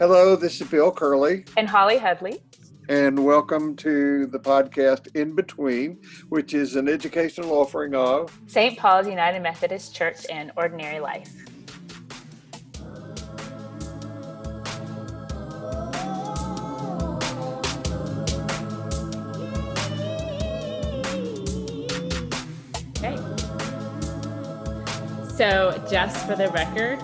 Hello, 0.00 0.34
this 0.34 0.58
is 0.62 0.66
Bill 0.66 0.90
Kerley, 0.90 1.46
and 1.58 1.68
Holly 1.68 1.98
Headley. 1.98 2.40
and 2.88 3.22
welcome 3.22 3.76
to 3.76 4.24
the 4.28 4.40
podcast 4.40 5.14
In 5.14 5.34
Between, 5.34 5.98
which 6.30 6.54
is 6.54 6.74
an 6.74 6.88
educational 6.88 7.52
offering 7.52 7.94
of 7.94 8.40
St. 8.46 8.78
Paul's 8.78 9.06
United 9.06 9.42
Methodist 9.42 9.94
Church 9.94 10.24
and 10.30 10.52
Ordinary 10.56 11.00
Life. 11.00 11.30
Okay. 22.96 23.16
So, 25.36 25.78
just 25.90 26.26
for 26.26 26.36
the 26.36 26.48
record, 26.54 26.98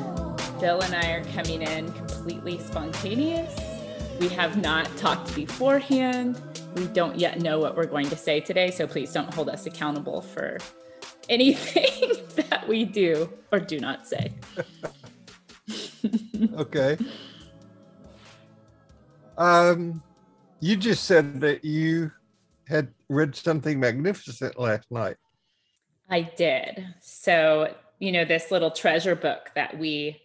Bill 0.61 0.81
and 0.81 0.95
I 0.95 1.11
are 1.11 1.25
coming 1.35 1.61
in 1.61 1.93
completely 2.27 2.59
spontaneous. 2.59 3.55
We 4.19 4.27
have 4.31 4.61
not 4.61 4.85
talked 4.97 5.33
beforehand. 5.37 6.43
We 6.75 6.89
don't 6.89 7.17
yet 7.17 7.41
know 7.41 7.61
what 7.61 7.77
we're 7.77 7.87
going 7.87 8.09
to 8.09 8.17
say 8.17 8.41
today, 8.41 8.73
so 8.73 8.85
please 8.85 9.13
don't 9.13 9.33
hold 9.33 9.49
us 9.49 9.65
accountable 9.67 10.23
for 10.23 10.59
anything 11.29 12.15
that 12.35 12.67
we 12.67 12.85
do 12.85 13.33
or 13.53 13.61
do 13.61 13.79
not 13.79 14.09
say. 14.09 14.33
Okay. 16.55 16.99
Um, 19.39 20.03
you 20.61 20.77
just 20.77 21.05
said 21.05 21.41
that 21.41 21.65
you 21.65 22.13
had 22.69 22.89
read 23.09 23.35
something 23.35 23.81
magnificent 23.81 24.59
last 24.59 24.91
night. 24.91 25.17
I 26.11 26.23
did. 26.37 26.87
So, 27.01 27.75
you 27.99 28.13
know, 28.13 28.27
this 28.27 28.51
little 28.51 28.71
treasure 28.71 29.17
book 29.17 29.51
that 29.55 29.79
we 29.79 30.21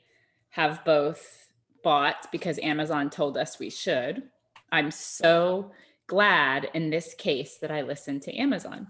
have 0.49 0.83
both 0.83 1.40
bought 1.83 2.31
because 2.31 2.59
Amazon 2.59 3.09
told 3.09 3.37
us 3.37 3.59
we 3.59 3.69
should. 3.69 4.23
I'm 4.71 4.91
so 4.91 5.71
glad 6.07 6.69
in 6.73 6.89
this 6.89 7.13
case 7.13 7.57
that 7.59 7.71
I 7.71 7.81
listened 7.81 8.23
to 8.23 8.35
Amazon. 8.35 8.87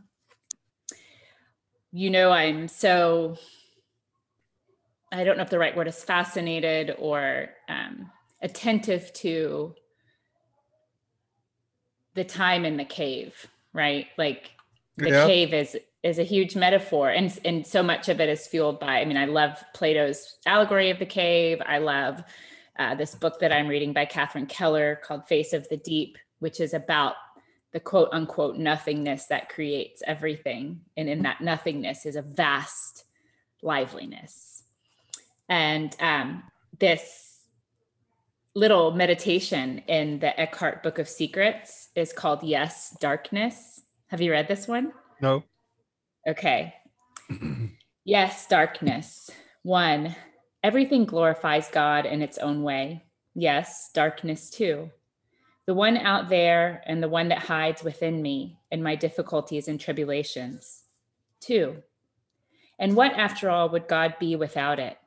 You 1.91 2.09
know, 2.09 2.31
I'm 2.31 2.67
so, 2.67 3.37
I 5.11 5.23
don't 5.23 5.37
know 5.37 5.43
if 5.43 5.49
the 5.49 5.59
right 5.59 5.75
word 5.75 5.87
is 5.87 6.03
fascinated 6.03 6.95
or 6.97 7.49
um, 7.67 8.09
attentive 8.41 9.11
to 9.13 9.75
the 12.13 12.23
time 12.23 12.65
in 12.65 12.77
the 12.77 12.85
cave, 12.85 13.47
right? 13.73 14.07
Like 14.17 14.51
the 14.97 15.09
Yeah. 15.09 15.25
cave 15.25 15.53
is 15.53 15.77
is 16.03 16.17
a 16.19 16.23
huge 16.23 16.55
metaphor 16.55 17.09
and 17.09 17.37
and 17.45 17.65
so 17.65 17.83
much 17.83 18.09
of 18.09 18.19
it 18.19 18.27
is 18.29 18.47
fueled 18.47 18.79
by 18.79 18.99
i 18.99 19.05
mean 19.05 19.17
i 19.17 19.25
love 19.25 19.63
plato's 19.73 20.37
allegory 20.45 20.89
of 20.89 20.99
the 20.99 21.05
cave 21.05 21.61
i 21.65 21.77
love 21.77 22.23
uh, 22.79 22.95
this 22.95 23.15
book 23.15 23.39
that 23.39 23.51
i'm 23.51 23.67
reading 23.67 23.93
by 23.93 24.05
catherine 24.05 24.45
keller 24.45 24.99
called 25.03 25.27
face 25.27 25.53
of 25.53 25.67
the 25.69 25.77
deep 25.77 26.17
which 26.39 26.59
is 26.59 26.73
about 26.73 27.15
the 27.73 27.79
quote 27.79 28.09
unquote 28.11 28.57
nothingness 28.57 29.25
that 29.27 29.49
creates 29.49 30.01
everything 30.05 30.81
and 30.97 31.09
in 31.09 31.21
that 31.23 31.41
nothingness 31.41 32.05
is 32.05 32.15
a 32.15 32.21
vast 32.21 33.05
liveliness 33.61 34.63
and 35.49 35.95
um, 35.99 36.43
this 36.79 37.39
little 38.55 38.91
meditation 38.91 39.81
in 39.87 40.19
the 40.19 40.39
eckhart 40.39 40.83
book 40.83 40.99
of 40.99 41.07
secrets 41.07 41.89
is 41.95 42.11
called 42.11 42.43
yes 42.43 42.95
darkness 42.99 43.81
have 44.07 44.21
you 44.21 44.31
read 44.31 44.47
this 44.47 44.67
one 44.67 44.91
No. 45.21 45.43
Okay. 46.27 46.73
yes, 48.05 48.47
darkness. 48.47 49.29
One, 49.63 50.15
everything 50.63 51.05
glorifies 51.05 51.69
God 51.69 52.05
in 52.05 52.21
its 52.21 52.37
own 52.37 52.63
way. 52.63 53.03
Yes, 53.33 53.89
darkness 53.93 54.49
too. 54.49 54.91
The 55.65 55.73
one 55.73 55.97
out 55.97 56.29
there 56.29 56.83
and 56.85 57.01
the 57.01 57.09
one 57.09 57.29
that 57.29 57.39
hides 57.39 57.83
within 57.83 58.21
me 58.21 58.59
in 58.71 58.83
my 58.83 58.95
difficulties 58.95 59.67
and 59.67 59.79
tribulations. 59.79 60.83
Two, 61.39 61.83
and 62.79 62.95
what, 62.95 63.13
after 63.13 63.49
all, 63.49 63.69
would 63.69 63.87
God 63.87 64.15
be 64.19 64.35
without 64.35 64.79
it? 64.79 64.97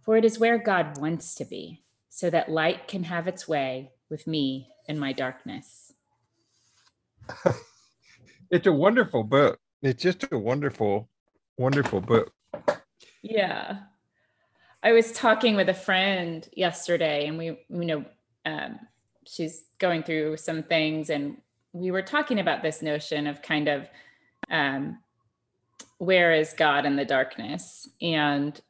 For 0.00 0.16
it 0.16 0.24
is 0.24 0.40
where 0.40 0.58
God 0.58 0.98
wants 0.98 1.36
to 1.36 1.44
be, 1.44 1.84
so 2.08 2.28
that 2.30 2.50
light 2.50 2.88
can 2.88 3.04
have 3.04 3.28
its 3.28 3.46
way 3.46 3.92
with 4.10 4.26
me 4.26 4.68
in 4.88 4.98
my 4.98 5.12
darkness. 5.12 5.92
It's 8.52 8.66
a 8.66 8.72
wonderful 8.72 9.24
book. 9.24 9.58
It's 9.80 10.02
just 10.02 10.30
a 10.30 10.38
wonderful, 10.38 11.08
wonderful 11.56 12.02
book. 12.02 12.34
Yeah. 13.22 13.78
I 14.82 14.92
was 14.92 15.12
talking 15.12 15.54
with 15.54 15.68
a 15.68 15.74
friend 15.74 16.48
yesterday 16.54 17.26
and 17.26 17.38
we, 17.38 17.46
you 17.46 17.58
know, 17.68 18.04
um, 18.44 18.80
she's 19.26 19.64
going 19.78 20.02
through 20.02 20.36
some 20.36 20.62
things 20.62 21.10
and 21.10 21.36
we 21.72 21.90
were 21.90 22.02
talking 22.02 22.40
about 22.40 22.62
this 22.62 22.82
notion 22.82 23.26
of 23.26 23.42
kind 23.42 23.68
of 23.68 23.88
um, 24.50 24.98
where 25.98 26.32
is 26.32 26.52
God 26.52 26.84
in 26.84 26.96
the 26.96 27.04
darkness? 27.04 27.88
And 28.00 28.60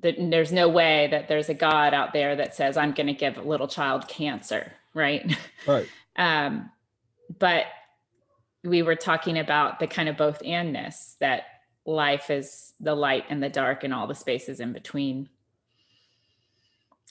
that 0.00 0.16
there's 0.18 0.52
no 0.52 0.68
way 0.68 1.08
that 1.10 1.28
there's 1.28 1.48
a 1.48 1.54
God 1.54 1.94
out 1.94 2.12
there 2.12 2.36
that 2.36 2.54
says, 2.54 2.76
I'm 2.76 2.92
going 2.92 3.06
to 3.06 3.12
give 3.12 3.36
a 3.36 3.42
little 3.42 3.68
child 3.68 4.08
cancer, 4.08 4.72
right? 4.94 5.36
Right. 5.66 5.88
um, 6.16 6.70
but 7.38 7.64
we 8.62 8.82
were 8.82 8.94
talking 8.94 9.38
about 9.38 9.80
the 9.80 9.86
kind 9.86 10.08
of 10.08 10.16
both 10.16 10.40
andness 10.42 11.18
that 11.18 11.42
life 11.86 12.30
is 12.30 12.74
the 12.80 12.94
light 12.94 13.24
and 13.30 13.42
the 13.42 13.48
dark 13.48 13.84
and 13.84 13.94
all 13.94 14.06
the 14.06 14.14
spaces 14.14 14.60
in 14.60 14.72
between. 14.72 15.28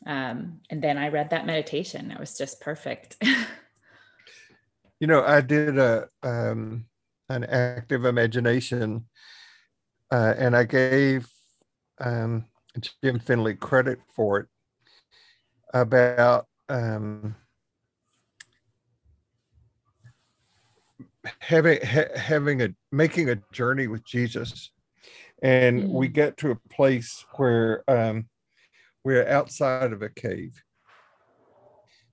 Um, 0.05 0.59
and 0.69 0.81
then 0.83 0.97
i 0.97 1.07
read 1.07 1.29
that 1.29 1.45
meditation. 1.45 2.11
It 2.11 2.19
was 2.19 2.37
just 2.37 2.61
perfect. 2.61 3.17
You 4.99 5.07
know, 5.07 5.23
I 5.23 5.41
did 5.41 5.77
a 5.77 6.07
um, 6.23 6.85
an 7.27 7.43
active 7.43 8.05
imagination, 8.05 9.05
uh, 10.09 10.33
and 10.37 10.55
I 10.55 10.63
gave 10.63 11.27
um, 11.99 12.45
Jim 13.03 13.19
Finley 13.19 13.55
credit 13.55 13.99
for 14.15 14.39
it 14.39 14.47
about 15.73 16.47
um, 16.69 17.35
having 21.39 21.79
ha- 21.85 22.15
having 22.15 22.61
a 22.61 22.69
making 22.91 23.29
a 23.29 23.37
journey 23.51 23.87
with 23.87 24.05
Jesus, 24.05 24.71
and 25.41 25.89
we 25.89 26.07
get 26.07 26.37
to 26.37 26.51
a 26.51 26.55
place 26.69 27.25
where 27.35 27.83
um, 27.89 28.27
we're 29.03 29.27
outside 29.27 29.93
of 29.93 30.01
a 30.01 30.09
cave, 30.09 30.61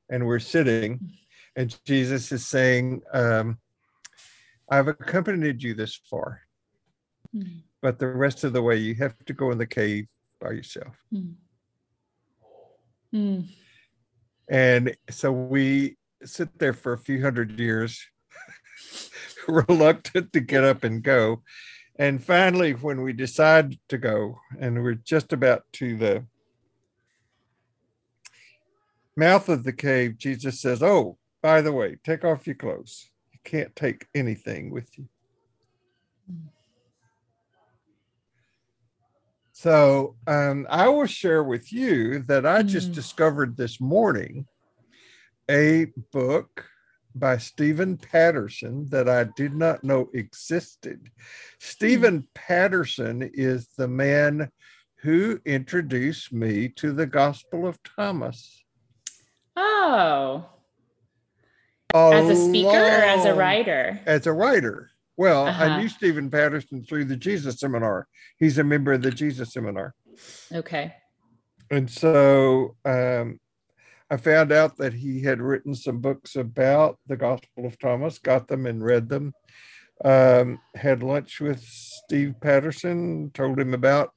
and 0.08 0.26
we're 0.26 0.38
sitting 0.38 1.12
and 1.56 1.76
Jesus 1.84 2.32
is 2.32 2.46
saying, 2.46 3.02
um, 3.12 3.58
I've 4.68 4.88
accompanied 4.88 5.62
you 5.62 5.74
this 5.74 6.00
far, 6.08 6.40
Mm. 7.34 7.62
but 7.80 7.98
the 7.98 8.08
rest 8.08 8.44
of 8.44 8.52
the 8.52 8.60
way 8.60 8.76
you 8.76 8.94
have 8.96 9.16
to 9.24 9.32
go 9.32 9.50
in 9.52 9.58
the 9.58 9.66
cave 9.66 10.06
by 10.38 10.50
yourself. 10.50 10.94
Mm. 11.12 11.34
Mm. 13.14 13.48
And 14.50 14.96
so 15.08 15.32
we 15.32 15.96
sit 16.24 16.58
there 16.58 16.74
for 16.74 16.92
a 16.92 16.98
few 16.98 17.22
hundred 17.22 17.58
years, 17.58 18.06
reluctant 19.68 20.32
to 20.32 20.40
get 20.40 20.64
up 20.64 20.84
and 20.84 21.02
go. 21.02 21.42
And 21.96 22.22
finally, 22.22 22.72
when 22.72 23.02
we 23.02 23.12
decide 23.12 23.78
to 23.88 23.98
go, 23.98 24.38
and 24.58 24.82
we're 24.82 24.94
just 24.94 25.32
about 25.32 25.64
to 25.74 25.96
the 25.96 26.24
mouth 29.16 29.48
of 29.48 29.64
the 29.64 29.72
cave, 29.72 30.16
Jesus 30.18 30.60
says, 30.60 30.82
Oh, 30.82 31.18
by 31.42 31.60
the 31.60 31.72
way, 31.72 31.96
take 32.02 32.24
off 32.24 32.46
your 32.46 32.56
clothes. 32.56 33.10
You 33.32 33.40
can't 33.44 33.74
take 33.76 34.06
anything 34.14 34.70
with 34.70 34.88
you. 34.98 35.08
So 39.52 40.16
um, 40.26 40.66
I 40.70 40.88
will 40.88 41.06
share 41.06 41.44
with 41.44 41.72
you 41.72 42.20
that 42.20 42.46
I 42.46 42.62
just 42.62 42.90
Mm. 42.90 42.94
discovered 42.94 43.56
this 43.56 43.80
morning 43.80 44.46
a 45.48 45.86
book 46.12 46.66
by 47.14 47.36
Stephen 47.36 47.96
Patterson 47.96 48.86
that 48.90 49.08
I 49.08 49.24
did 49.36 49.54
not 49.54 49.84
know 49.84 50.08
existed. 50.14 51.10
Stephen 51.60 52.26
Patterson 52.34 53.30
is 53.34 53.68
the 53.76 53.88
man 53.88 54.50
who 55.02 55.40
introduced 55.44 56.32
me 56.32 56.68
to 56.76 56.92
the 56.92 57.06
Gospel 57.06 57.66
of 57.66 57.78
Thomas. 57.82 58.64
oh 59.56 60.46
as 61.94 62.30
a 62.30 62.36
speaker 62.36 62.68
or 62.78 63.02
as 63.02 63.24
a 63.26 63.34
writer 63.34 64.00
As 64.06 64.26
a 64.26 64.32
writer. 64.32 64.90
Well, 65.18 65.44
I 65.44 65.50
Uh-huh. 65.50 65.80
knew 65.80 65.88
Stephen 65.88 66.30
Patterson 66.30 66.84
through 66.84 67.04
the 67.04 67.16
Jesus 67.16 67.60
Seminar. 67.60 68.08
He's 68.38 68.56
a 68.58 68.64
member 68.64 68.92
of 68.94 69.02
the 69.02 69.10
Jesus 69.10 69.52
Seminar. 69.52 69.94
okay 70.54 70.94
And 71.70 71.90
so 71.90 72.76
um, 72.86 73.38
I 74.12 74.18
found 74.18 74.52
out 74.52 74.76
that 74.76 74.92
he 74.92 75.22
had 75.22 75.40
written 75.40 75.74
some 75.74 76.00
books 76.00 76.36
about 76.36 76.98
the 77.06 77.16
Gospel 77.16 77.64
of 77.64 77.78
Thomas, 77.78 78.18
got 78.18 78.46
them 78.46 78.66
and 78.66 78.84
read 78.84 79.08
them. 79.08 79.32
Um, 80.04 80.60
had 80.74 81.02
lunch 81.02 81.40
with 81.40 81.62
Steve 81.62 82.34
Patterson, 82.38 83.30
told 83.32 83.58
him 83.58 83.72
about 83.72 84.12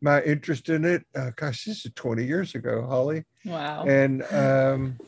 my 0.00 0.22
interest 0.22 0.70
in 0.70 0.86
it. 0.86 1.04
Uh, 1.14 1.32
gosh, 1.36 1.64
this 1.64 1.84
is 1.84 1.92
20 1.94 2.24
years 2.24 2.54
ago, 2.54 2.86
Holly. 2.86 3.24
Wow. 3.44 3.84
And 3.84 4.22
um, 4.32 4.98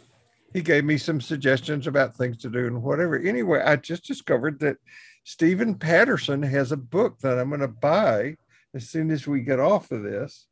he 0.53 0.61
gave 0.61 0.85
me 0.85 0.99
some 0.99 1.23
suggestions 1.23 1.87
about 1.87 2.15
things 2.15 2.37
to 2.43 2.51
do 2.51 2.67
and 2.67 2.83
whatever. 2.83 3.19
Anyway, 3.19 3.63
I 3.65 3.77
just 3.77 4.05
discovered 4.05 4.61
that 4.61 4.77
Stephen 5.25 5.77
Patterson 5.77 6.43
has 6.43 6.73
a 6.73 6.77
book 6.77 7.21
that 7.21 7.39
I'm 7.39 7.49
going 7.49 7.63
to 7.63 7.69
buy 7.69 8.37
as 8.75 8.91
soon 8.91 9.11
as 9.11 9.27
we 9.27 9.41
get 9.41 9.61
off 9.61 9.91
of 9.91 10.03
this 10.03 10.47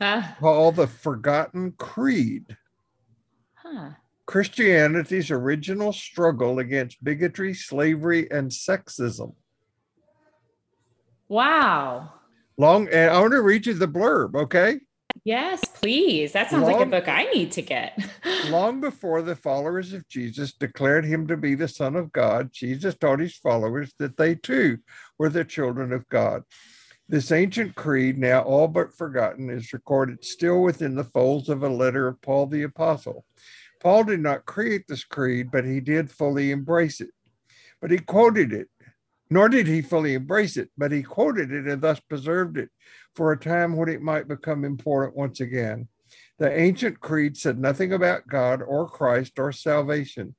Ah, 0.00 0.36
called 0.38 0.76
The 0.76 0.86
Forgotten 0.86 1.72
Creed 1.78 2.56
Christianity's 4.26 5.30
Original 5.30 5.92
Struggle 5.92 6.58
Against 6.58 7.02
Bigotry, 7.02 7.54
Slavery, 7.54 8.30
and 8.30 8.50
Sexism. 8.50 9.34
Wow. 11.28 12.12
Long, 12.56 12.88
and 12.88 13.10
I 13.10 13.20
want 13.20 13.32
to 13.32 13.42
read 13.42 13.66
you 13.66 13.74
the 13.74 13.88
blurb, 13.88 14.34
okay? 14.34 14.80
Yes, 15.24 15.60
please. 15.64 16.32
That 16.32 16.50
sounds 16.50 16.64
like 16.64 16.80
a 16.80 16.86
book 16.86 17.08
I 17.08 17.24
need 17.24 17.52
to 17.52 17.62
get. 17.62 17.98
Long 18.48 18.80
before 18.80 19.22
the 19.22 19.36
followers 19.36 19.92
of 19.92 20.08
Jesus 20.08 20.52
declared 20.52 21.04
him 21.04 21.26
to 21.28 21.36
be 21.36 21.54
the 21.54 21.68
Son 21.68 21.96
of 21.96 22.12
God, 22.12 22.50
Jesus 22.52 22.94
taught 22.94 23.20
his 23.20 23.36
followers 23.36 23.92
that 23.98 24.16
they 24.16 24.34
too 24.34 24.78
were 25.18 25.28
the 25.28 25.44
children 25.44 25.92
of 25.92 26.08
God. 26.08 26.42
This 27.08 27.30
ancient 27.30 27.74
creed, 27.74 28.18
now 28.18 28.40
all 28.40 28.68
but 28.68 28.94
forgotten, 28.94 29.50
is 29.50 29.72
recorded 29.72 30.24
still 30.24 30.62
within 30.62 30.94
the 30.94 31.04
folds 31.04 31.48
of 31.48 31.62
a 31.62 31.68
letter 31.68 32.08
of 32.08 32.20
Paul 32.22 32.46
the 32.46 32.62
Apostle. 32.62 33.24
Paul 33.82 34.04
did 34.04 34.20
not 34.20 34.46
create 34.46 34.86
this 34.86 35.02
creed, 35.02 35.50
but 35.50 35.64
he 35.64 35.80
did 35.80 36.08
fully 36.08 36.52
embrace 36.52 37.00
it. 37.00 37.10
But 37.80 37.90
he 37.90 37.98
quoted 37.98 38.52
it, 38.52 38.68
nor 39.28 39.48
did 39.48 39.66
he 39.66 39.82
fully 39.82 40.14
embrace 40.14 40.56
it, 40.56 40.70
but 40.78 40.92
he 40.92 41.02
quoted 41.02 41.50
it 41.50 41.66
and 41.66 41.82
thus 41.82 41.98
preserved 41.98 42.58
it 42.58 42.68
for 43.16 43.32
a 43.32 43.36
time 43.36 43.74
when 43.74 43.88
it 43.88 44.00
might 44.00 44.28
become 44.28 44.64
important 44.64 45.16
once 45.16 45.40
again. 45.40 45.88
The 46.38 46.56
ancient 46.56 47.00
creed 47.00 47.36
said 47.36 47.58
nothing 47.58 47.92
about 47.92 48.28
God 48.28 48.62
or 48.62 48.88
Christ 48.88 49.40
or 49.40 49.50
salvation. 49.50 50.36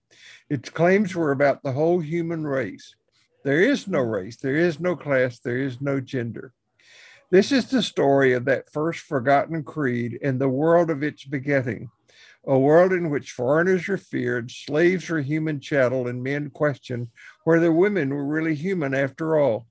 Its 0.50 0.69
claims 0.69 1.13
were 1.13 1.31
about 1.31 1.63
the 1.63 1.74
whole 1.74 2.00
human 2.00 2.48
race. 2.48 2.95
There 3.44 3.60
is 3.60 3.90
no 3.90 4.00
race, 4.00 4.38
there 4.38 4.56
is 4.56 4.80
no 4.80 4.95
class, 4.95 5.40
there 5.40 5.57
is 5.57 5.81
no 5.81 6.00
gender. 6.00 6.54
This 7.30 7.51
is 7.51 7.69
the 7.69 7.81
story 7.81 8.31
of 8.31 8.45
that 8.45 8.72
first 8.72 9.01
forgotten 9.01 9.63
creed 9.63 10.19
and 10.24 10.40
the 10.40 10.48
world 10.48 10.90
of 10.90 11.04
its 11.04 11.25
begetting, 11.25 11.90
a 12.45 12.57
world 12.57 12.92
in 12.92 13.10
which 13.10 13.31
foreigners 13.31 13.88
are 13.88 13.98
feared, 13.98 14.51
slaves 14.51 15.10
are 15.10 15.22
human 15.22 15.60
chattel, 15.60 16.07
and 16.07 16.22
men 16.22 16.50
question 16.50 17.10
whether 17.45 17.72
women 17.72 18.13
were 18.13 18.25
really 18.25 18.56
human 18.56 18.94
after 18.94 19.38
all. 19.38 19.68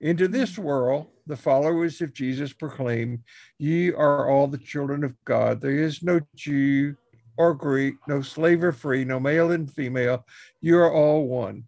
Into 0.00 0.28
this 0.28 0.58
world, 0.58 1.06
the 1.26 1.36
followers 1.36 2.00
of 2.00 2.14
Jesus 2.14 2.52
proclaim, 2.52 3.22
Ye 3.58 3.92
are 3.92 4.28
all 4.28 4.46
the 4.46 4.58
children 4.58 5.04
of 5.04 5.14
God. 5.24 5.60
There 5.60 5.76
is 5.76 6.02
no 6.02 6.20
Jew 6.34 6.96
or 7.36 7.54
Greek, 7.54 7.94
no 8.08 8.22
slave 8.22 8.64
or 8.64 8.72
free, 8.72 9.04
no 9.04 9.20
male 9.20 9.52
and 9.52 9.72
female. 9.72 10.24
You 10.60 10.78
are 10.78 10.92
all 10.92 11.26
one. 11.26 11.64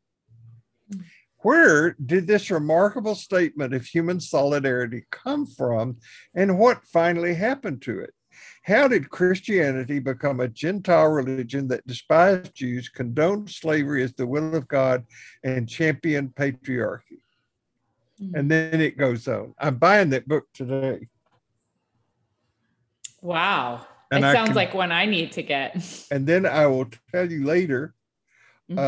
Where 1.43 1.97
did 2.05 2.27
this 2.27 2.51
remarkable 2.51 3.15
statement 3.15 3.73
of 3.73 3.87
human 3.87 4.21
solidarity 4.21 5.05
come 5.11 5.47
from, 5.47 5.99
and 6.35 6.59
what 6.59 6.85
finally 6.85 7.35
happened 7.35 7.83
to 7.83 8.01
it? 8.01 8.13
How 8.63 8.87
did 8.89 9.09
Christianity 9.09 9.99
become 9.99 10.41
a 10.41 10.49
Gentile 10.49 11.09
religion 11.09 11.67
that 11.69 11.87
despised 11.87 12.55
Jews, 12.55 12.89
condoned 12.89 13.51
slavery 13.51 14.03
as 14.03 14.13
the 14.13 14.27
will 14.27 14.55
of 14.55 14.69
God, 14.69 15.05
and 15.43 15.69
championed 15.69 16.35
patriarchy? 16.35 17.23
And 18.35 18.51
then 18.51 18.83
it 18.83 18.99
goes 18.99 19.27
on. 19.29 19.55
I'm 19.59 19.77
buying 19.77 20.11
that 20.11 20.29
book 20.29 20.45
today. 20.53 21.09
Wow. 23.23 23.87
And 24.13 24.25
it 24.25 24.33
sounds 24.33 24.49
can- 24.51 24.57
like 24.57 24.75
one 24.75 24.93
I 24.93 25.07
need 25.07 25.33
to 25.33 25.43
get. 25.43 25.75
And 26.11 26.27
then 26.27 26.45
I 26.45 26.67
will 26.67 26.91
tell 27.13 27.31
you 27.31 27.45
later, 27.45 27.95
Mhm. 28.71 28.79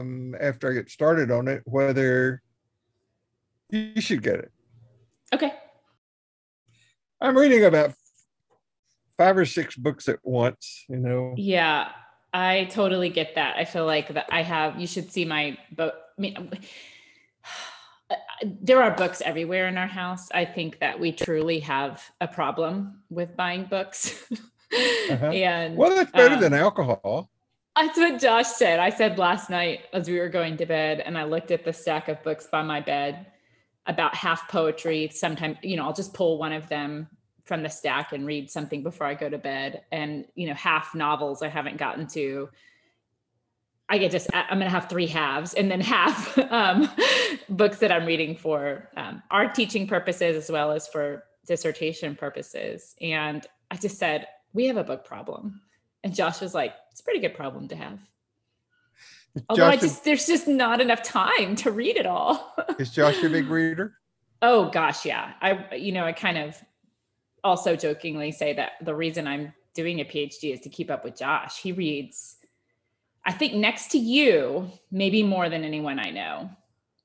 um, 0.00 0.36
after 0.38 0.70
I 0.70 0.74
get 0.74 0.90
started 0.90 1.30
on 1.30 1.48
it, 1.48 1.62
whether 1.64 2.42
you 3.70 4.00
should 4.00 4.22
get 4.22 4.36
it. 4.40 4.52
okay. 5.34 5.52
I'm 7.20 7.36
reading 7.36 7.64
about 7.64 7.94
five 9.18 9.36
or 9.36 9.44
six 9.44 9.76
books 9.76 10.08
at 10.08 10.18
once, 10.22 10.84
you 10.88 10.96
know. 10.96 11.34
Yeah, 11.36 11.88
I 12.32 12.68
totally 12.70 13.08
get 13.08 13.34
that. 13.36 13.56
I 13.56 13.64
feel 13.64 13.86
like 13.86 14.12
that 14.14 14.26
I 14.30 14.42
have, 14.42 14.78
you 14.78 14.86
should 14.86 15.10
see 15.10 15.24
my 15.24 15.56
book. 15.72 15.94
I 16.18 16.20
mean, 16.20 16.50
there 18.60 18.82
are 18.82 18.90
books 18.94 19.22
everywhere 19.24 19.68
in 19.68 19.78
our 19.78 19.86
house. 19.86 20.28
I 20.32 20.44
think 20.44 20.80
that 20.80 21.00
we 21.00 21.12
truly 21.12 21.60
have 21.60 22.02
a 22.20 22.28
problem 22.28 23.02
with 23.10 23.36
buying 23.36 23.64
books. 23.64 24.24
Uh-huh. 25.08 25.26
And 25.26 25.76
Well, 25.76 25.94
that's 25.94 26.10
better 26.10 26.34
um, 26.34 26.40
than 26.40 26.52
alcohol. 26.52 27.30
That's 27.76 27.96
what 27.96 28.20
Josh 28.20 28.48
said. 28.48 28.80
I 28.80 28.90
said 28.90 29.16
last 29.16 29.48
night 29.48 29.82
as 29.92 30.08
we 30.08 30.18
were 30.18 30.28
going 30.28 30.56
to 30.56 30.66
bed, 30.66 31.00
and 31.00 31.16
I 31.16 31.22
looked 31.22 31.52
at 31.52 31.64
the 31.64 31.72
stack 31.72 32.08
of 32.08 32.20
books 32.24 32.48
by 32.50 32.62
my 32.62 32.80
bed, 32.80 33.26
about 33.86 34.16
half 34.16 34.48
poetry. 34.48 35.08
Sometimes, 35.12 35.58
you 35.62 35.76
know, 35.76 35.84
I'll 35.84 35.92
just 35.92 36.14
pull 36.14 36.38
one 36.38 36.52
of 36.52 36.68
them 36.68 37.08
from 37.46 37.62
the 37.62 37.70
stack 37.70 38.12
and 38.12 38.26
read 38.26 38.50
something 38.50 38.82
before 38.82 39.06
I 39.06 39.14
go 39.14 39.28
to 39.30 39.38
bed, 39.38 39.82
and 39.90 40.26
you 40.34 40.48
know, 40.48 40.54
half 40.54 40.94
novels 40.94 41.42
I 41.42 41.48
haven't 41.48 41.78
gotten 41.78 42.06
to. 42.08 42.50
I 43.88 43.98
get 43.98 44.10
just 44.10 44.28
I'm 44.34 44.58
gonna 44.58 44.68
have 44.68 44.88
three 44.88 45.06
halves, 45.06 45.54
and 45.54 45.70
then 45.70 45.80
half 45.96 46.36
um, 46.38 46.88
books 47.48 47.78
that 47.78 47.92
I'm 47.92 48.04
reading 48.04 48.36
for 48.36 48.90
um, 48.96 49.22
art 49.30 49.54
teaching 49.54 49.86
purposes 49.86 50.36
as 50.36 50.50
well 50.50 50.72
as 50.72 50.88
for 50.88 51.24
dissertation 51.46 52.16
purposes. 52.16 52.96
And 53.00 53.46
I 53.70 53.76
just 53.76 53.98
said 53.98 54.26
we 54.52 54.66
have 54.66 54.76
a 54.76 54.84
book 54.84 55.04
problem. 55.04 55.60
And 56.02 56.14
Josh 56.14 56.40
was 56.40 56.54
like, 56.54 56.74
it's 56.90 57.00
a 57.00 57.04
pretty 57.04 57.20
good 57.20 57.34
problem 57.34 57.68
to 57.68 57.76
have. 57.76 57.98
Although 59.48 59.66
I 59.66 59.76
Josh, 59.76 59.82
a- 59.82 59.86
just 59.86 60.04
there's 60.04 60.26
just 60.26 60.48
not 60.48 60.80
enough 60.80 61.02
time 61.02 61.54
to 61.56 61.70
read 61.70 61.96
it 61.96 62.06
all. 62.06 62.54
is 62.78 62.90
Josh 62.90 63.22
a 63.22 63.28
big 63.28 63.46
reader? 63.48 63.94
oh 64.42 64.68
gosh, 64.70 65.06
yeah. 65.06 65.32
I 65.40 65.76
you 65.76 65.92
know, 65.92 66.04
I 66.04 66.12
kind 66.12 66.38
of 66.38 66.60
also 67.46 67.76
jokingly 67.76 68.32
say 68.32 68.52
that 68.54 68.72
the 68.82 68.94
reason 68.94 69.26
I'm 69.28 69.54
doing 69.72 70.00
a 70.00 70.04
PhD 70.04 70.52
is 70.52 70.60
to 70.60 70.68
keep 70.68 70.90
up 70.90 71.04
with 71.04 71.16
Josh. 71.16 71.62
He 71.62 71.70
reads 71.72 72.36
I 73.24 73.32
think 73.32 73.54
next 73.54 73.90
to 73.90 73.98
you, 73.98 74.70
maybe 74.92 75.22
more 75.22 75.48
than 75.48 75.64
anyone 75.64 75.98
I 75.98 76.10
know. 76.10 76.50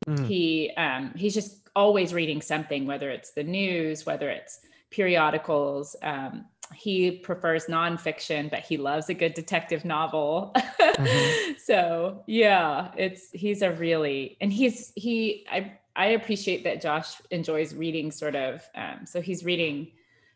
Mm. 0.08 0.28
He 0.28 0.72
um 0.78 1.14
he's 1.16 1.34
just 1.34 1.70
always 1.76 2.14
reading 2.14 2.42
something, 2.42 2.86
whether 2.86 3.10
it's 3.10 3.32
the 3.32 3.44
news, 3.44 4.06
whether 4.06 4.30
it's 4.30 4.60
periodicals. 4.90 5.96
Um, 6.02 6.46
he 6.74 7.12
prefers 7.12 7.66
nonfiction, 7.66 8.50
but 8.50 8.60
he 8.60 8.78
loves 8.78 9.10
a 9.10 9.14
good 9.14 9.34
detective 9.34 9.86
novel. 9.86 10.54
Mhm. 10.56 11.60
so 11.66 12.24
yeah, 12.26 12.92
it's 12.98 13.32
he's 13.32 13.62
a 13.62 13.72
really 13.72 14.38
and 14.42 14.52
he's 14.52 14.92
he 14.96 15.46
I 15.52 15.74
I 15.96 16.08
appreciate 16.08 16.64
that 16.64 16.82
Josh 16.82 17.22
enjoys 17.32 17.76
reading 17.76 18.12
sort 18.12 18.36
of 18.36 18.68
um, 18.76 19.06
so 19.06 19.22
he's 19.22 19.44
reading 19.44 19.92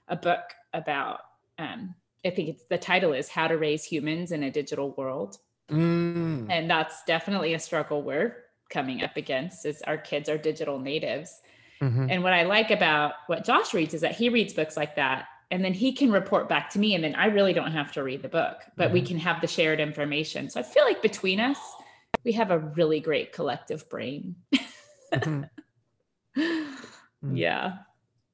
a 0.07 0.15
book 0.15 0.43
about 0.73 1.21
um, 1.57 1.95
I 2.25 2.31
think 2.31 2.49
it's 2.49 2.63
the 2.65 2.77
title 2.77 3.13
is 3.13 3.29
How 3.29 3.47
to 3.47 3.57
Raise 3.57 3.83
Humans 3.83 4.31
in 4.31 4.43
a 4.43 4.51
Digital 4.51 4.91
World. 4.91 5.37
Mm. 5.69 6.47
And 6.49 6.69
that's 6.69 7.03
definitely 7.05 7.53
a 7.53 7.59
struggle 7.59 8.01
we're 8.01 8.37
coming 8.69 9.03
up 9.03 9.15
against 9.15 9.65
is 9.65 9.81
our 9.83 9.97
kids 9.97 10.27
are 10.27 10.37
digital 10.37 10.79
natives. 10.79 11.39
Mhm. 11.81 12.07
And 12.09 12.23
what 12.23 12.33
I 12.33 12.43
like 12.43 12.71
about 12.71 13.13
what 13.27 13.45
Josh 13.45 13.73
reads 13.73 13.93
is 13.93 14.01
that 14.01 14.15
he 14.15 14.29
reads 14.29 14.53
books 14.53 14.75
like 14.75 14.95
that 14.95 15.27
and 15.51 15.63
then 15.63 15.73
he 15.73 15.93
can 15.93 16.11
report 16.11 16.49
back 16.49 16.71
to 16.71 16.79
me 16.79 16.95
and 16.95 17.03
then 17.03 17.13
I 17.15 17.27
really 17.27 17.53
don't 17.53 17.71
have 17.71 17.91
to 17.93 18.03
read 18.03 18.23
the 18.23 18.29
book, 18.29 18.61
but 18.75 18.91
we 18.91 19.01
can 19.01 19.19
have 19.19 19.39
the 19.41 19.47
shared 19.47 19.79
information. 19.79 20.49
So 20.49 20.59
I 20.59 20.63
feel 20.63 20.83
like 20.83 21.01
between 21.01 21.39
us, 21.39 21.59
we 22.23 22.31
have 22.31 22.49
a 22.49 22.57
really 22.59 22.99
great 22.99 23.33
collective 23.33 23.87
brain. 23.89 24.35
Mhm. 25.13 25.49
Mm. 27.23 27.37
Yeah. 27.37 27.77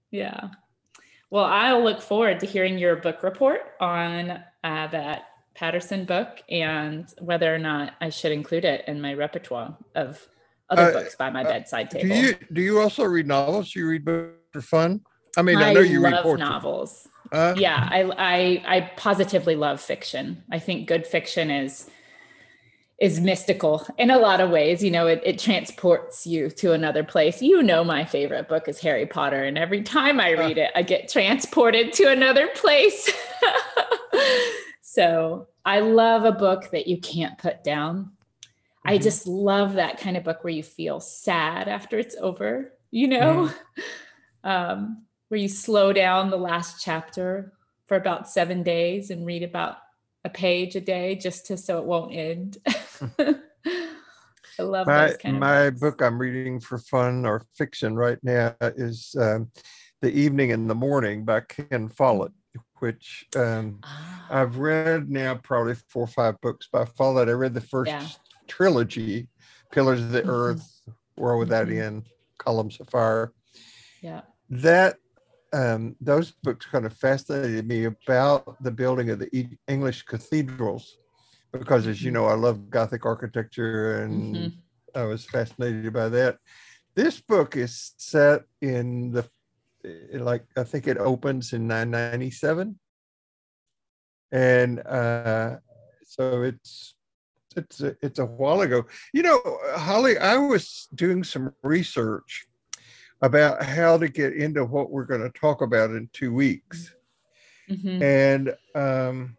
Yeah. 0.09 0.49
Well, 1.31 1.45
I'll 1.45 1.81
look 1.83 2.01
forward 2.01 2.41
to 2.41 2.45
hearing 2.45 2.77
your 2.77 2.97
book 2.97 3.23
report 3.23 3.61
on 3.79 4.31
uh, 4.31 4.87
that 4.87 5.23
Patterson 5.55 6.03
book 6.05 6.41
and 6.49 7.07
whether 7.19 7.53
or 7.53 7.57
not 7.57 7.93
I 8.01 8.09
should 8.09 8.33
include 8.33 8.65
it 8.65 8.83
in 8.87 8.99
my 9.01 9.13
repertoire 9.13 9.77
of 9.95 10.27
other 10.69 10.89
Uh, 10.89 10.91
books 10.91 11.15
by 11.15 11.29
my 11.29 11.43
uh, 11.43 11.47
bedside 11.47 11.89
Do 11.89 11.99
table. 11.99 12.15
you 12.15 12.35
do 12.53 12.61
you 12.61 12.79
also 12.81 13.03
read 13.05 13.27
novels? 13.27 13.73
You 13.75 13.87
read 13.87 14.03
books 14.05 14.35
for 14.51 14.61
fun? 14.61 15.01
I 15.37 15.41
mean, 15.41 15.57
I, 15.57 15.69
I 15.69 15.73
know 15.73 15.79
you 15.79 16.03
read 16.03 16.13
love 16.13 16.23
poetry. 16.23 16.45
novels. 16.45 17.07
Uh, 17.31 17.53
yeah, 17.57 17.87
I, 17.89 18.01
I 18.17 18.75
I 18.75 18.91
positively 18.97 19.55
love 19.55 19.79
fiction. 19.79 20.43
I 20.51 20.59
think 20.59 20.87
good 20.87 21.07
fiction 21.07 21.49
is 21.49 21.89
is 23.01 23.19
mystical 23.19 23.85
in 23.97 24.11
a 24.11 24.17
lot 24.19 24.39
of 24.39 24.51
ways. 24.51 24.83
You 24.83 24.91
know, 24.91 25.07
it, 25.07 25.21
it 25.25 25.39
transports 25.39 26.27
you 26.27 26.51
to 26.51 26.71
another 26.73 27.03
place. 27.03 27.41
You 27.41 27.63
know, 27.63 27.83
my 27.83 28.05
favorite 28.05 28.47
book 28.47 28.67
is 28.67 28.79
Harry 28.79 29.07
Potter, 29.07 29.43
and 29.43 29.57
every 29.57 29.81
time 29.81 30.21
I 30.21 30.33
read 30.33 30.59
it, 30.59 30.69
I 30.75 30.83
get 30.83 31.09
transported 31.09 31.91
to 31.93 32.05
another 32.11 32.47
place. 32.55 33.11
so 34.81 35.47
I 35.65 35.79
love 35.79 36.25
a 36.25 36.31
book 36.31 36.69
that 36.71 36.87
you 36.87 36.99
can't 37.01 37.37
put 37.37 37.63
down. 37.63 38.11
I 38.85 38.97
Mhm. 38.97 39.03
just 39.03 39.27
love 39.27 39.73
that 39.73 39.99
kind 39.99 40.15
of 40.15 40.23
book 40.23 40.43
where 40.43 40.53
you 40.53 40.63
feel 40.63 40.99
sad 40.99 41.67
after 41.67 41.97
it's 41.99 42.15
over. 42.19 42.73
You 42.91 43.07
know. 43.09 43.49
Um, 44.43 45.03
where 45.27 45.39
you 45.39 45.47
slow 45.47 45.93
down 45.93 46.31
the 46.31 46.35
last 46.37 46.83
chapter 46.83 47.53
for 47.85 47.95
about 47.95 48.27
seven 48.27 48.63
days 48.63 49.11
and 49.11 49.23
read 49.23 49.43
about 49.43 49.77
a 50.23 50.29
page 50.29 50.75
a 50.75 50.81
day 50.81 51.15
just 51.15 51.47
to 51.47 51.57
so 51.57 51.79
it 51.79 51.85
won't 51.85 52.13
end. 52.13 52.57
I 54.59 54.63
love 54.63 54.85
my, 54.87 55.07
those 55.07 55.17
kind 55.17 55.35
of 55.35 55.39
my 55.39 55.69
books. 55.69 55.79
book 55.81 56.01
I'm 56.01 56.19
reading 56.19 56.59
for 56.59 56.77
fun 56.77 57.25
or 57.25 57.43
fiction 57.55 57.95
right 57.95 58.19
now 58.23 58.55
is 58.61 59.15
um, 59.19 59.49
The 60.01 60.11
Evening 60.11 60.51
and 60.51 60.69
the 60.69 60.75
Morning 60.75 61.25
by 61.25 61.41
Ken 61.41 61.89
Follett, 61.89 62.31
which 62.79 63.25
um, 63.35 63.79
Ah, 63.83 64.27
I've 64.29 64.57
read 64.57 65.09
now 65.09 65.35
probably 65.35 65.75
four 65.89 66.03
or 66.03 66.07
five 66.07 66.39
books 66.41 66.67
by 66.71 66.85
Follett. 66.85 67.29
I 67.29 67.33
read 67.33 67.53
the 67.53 67.61
first 67.61 67.89
Yeah. 67.91 68.07
trilogy, 68.47 69.27
Pillars 69.71 70.01
of 70.01 70.11
the 70.11 70.21
Mhm. 70.21 70.29
Earth, 70.29 70.81
World 71.17 71.39
Without 71.39 71.67
Mhm. 71.67 71.81
End, 71.81 72.05
Columns 72.37 72.79
of 72.79 72.89
Fire. 72.89 73.31
yeah. 74.01 74.21
That 74.49 74.97
um, 75.53 75.95
those 76.01 76.31
books 76.43 76.65
kind 76.65 76.85
of 76.85 76.93
fascinated 76.93 77.67
me 77.67 77.85
about 77.85 78.61
the 78.63 78.71
building 78.71 79.09
of 79.09 79.19
the 79.19 79.29
E- 79.35 79.57
English 79.67 80.03
cathedrals, 80.03 80.97
because 81.51 81.87
as 81.87 82.03
you 82.03 82.11
Mhm. 82.11 82.13
know, 82.15 82.25
I 82.25 82.35
love 82.35 82.69
Gothic 82.69 83.05
architecture 83.05 84.01
and 84.03 84.35
Mhm. 84.35 84.53
I 84.95 85.03
was 85.03 85.25
fascinated 85.25 85.93
by 85.93 86.09
that. 86.09 86.39
This 86.95 87.21
book 87.21 87.55
is 87.57 87.93
set 87.97 88.43
in 88.61 89.11
the 89.11 89.29
eh, 89.85 90.19
like 90.19 90.45
I 90.57 90.63
think 90.63 90.87
it 90.87 90.97
opens 90.97 91.53
in 91.53 91.67
997, 91.67 92.79
and 94.31 94.79
uh, 94.87 95.57
so 96.05 96.43
it's 96.43 96.95
it's 97.55 97.81
a, 97.81 97.95
it's 98.01 98.19
a 98.19 98.25
while 98.25 98.61
ago. 98.61 98.85
You 99.13 99.23
know, 99.23 99.41
Holly, 99.75 100.17
I 100.17 100.37
was 100.37 100.87
doing 100.95 101.23
some 101.23 101.53
research 101.63 102.47
about 103.21 103.63
how 103.63 103.97
to 103.97 104.07
get 104.07 104.33
into 104.33 104.65
what 104.65 104.91
we're 104.91 105.05
going 105.05 105.21
to 105.21 105.39
talk 105.39 105.61
about 105.61 105.91
in 105.91 106.09
two 106.13 106.33
weeks 106.33 106.93
Mhm. 107.69 108.01
and 108.01 108.55
um, 108.75 109.37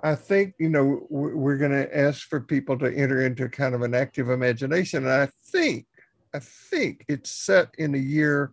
I 0.00 0.14
think 0.16 0.54
you 0.58 0.68
know 0.68 1.06
we- 1.10 1.34
we're 1.34 1.58
going 1.58 1.70
to 1.72 1.96
ask 1.96 2.26
for 2.28 2.40
people 2.40 2.76
to 2.78 2.92
enter 2.92 3.20
into 3.24 3.48
kind 3.48 3.74
of 3.74 3.82
an 3.82 3.94
active 3.94 4.28
imagination. 4.30 5.04
And 5.04 5.12
I 5.12 5.26
think 5.52 5.86
I 6.34 6.40
think 6.40 7.04
it's 7.08 7.30
set 7.30 7.68
in 7.78 7.94
a 7.94 7.98
year, 7.98 8.52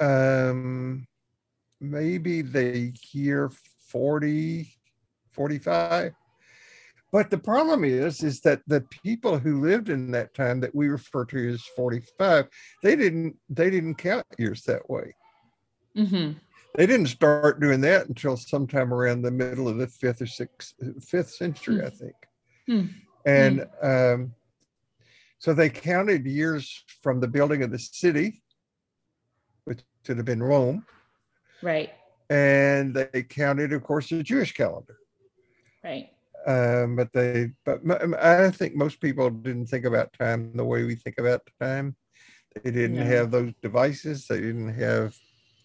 um, 0.00 1.06
maybe 1.80 2.40
the 2.42 2.94
year 3.12 3.50
40, 3.88 4.72
45. 5.32 6.14
But 7.14 7.30
the 7.30 7.38
problem 7.38 7.84
is, 7.84 8.24
is 8.24 8.40
that 8.40 8.62
the 8.66 8.80
people 8.80 9.38
who 9.38 9.60
lived 9.60 9.88
in 9.88 10.10
that 10.10 10.34
time 10.34 10.58
that 10.58 10.74
we 10.74 10.88
refer 10.88 11.24
to 11.26 11.48
as 11.54 11.62
45, 11.76 12.48
they 12.82 12.96
didn't 12.96 13.36
they 13.48 13.70
didn't 13.70 13.94
count 13.98 14.26
years 14.36 14.64
that 14.64 14.90
way 14.90 15.14
Mhm. 15.96 16.34
they 16.74 16.86
didn't 16.86 17.06
start 17.06 17.60
doing 17.60 17.80
that 17.82 18.08
until 18.08 18.36
sometime 18.36 18.92
around 18.92 19.22
the 19.22 19.30
middle 19.30 19.68
of 19.68 19.76
the 19.76 19.86
fifth 19.86 20.22
or 20.22 20.26
sixth 20.26 20.74
fifth 21.08 21.30
century 21.30 21.78
Hmm. 21.78 21.86
i 21.86 21.90
think 21.90 22.16
Hmm. 22.66 22.86
and 23.24 23.66
um, 23.80 24.34
so 25.38 25.54
they 25.54 25.70
counted 25.70 26.26
years 26.26 26.84
from 27.00 27.20
the 27.20 27.28
building 27.28 27.62
of 27.62 27.70
the 27.70 27.78
city 27.78 28.42
which 29.66 29.84
should 30.04 30.16
have 30.16 30.26
been 30.26 30.42
rome 30.42 30.84
Right. 31.62 31.92
and 32.28 32.92
they 32.92 33.22
counted 33.22 33.72
of 33.72 33.84
course 33.84 34.10
the 34.10 34.20
jewish 34.24 34.52
calendar 34.52 34.98
Right. 35.84 36.10
Um, 36.46 36.96
but 36.96 37.12
they 37.12 37.50
but 37.64 37.80
I 38.22 38.50
think 38.50 38.74
most 38.74 39.00
people 39.00 39.30
didn't 39.30 39.66
think 39.66 39.84
about 39.84 40.12
time 40.18 40.52
the 40.56 40.64
way 40.64 40.84
we 40.84 40.94
think 40.96 41.18
about 41.18 41.42
time 41.60 41.96
they 42.62 42.70
didn't 42.70 42.98
No. 42.98 43.04
have 43.04 43.30
those 43.30 43.52
devices 43.62 44.26
they 44.26 44.40
didn't 44.40 44.74
have 44.74 45.14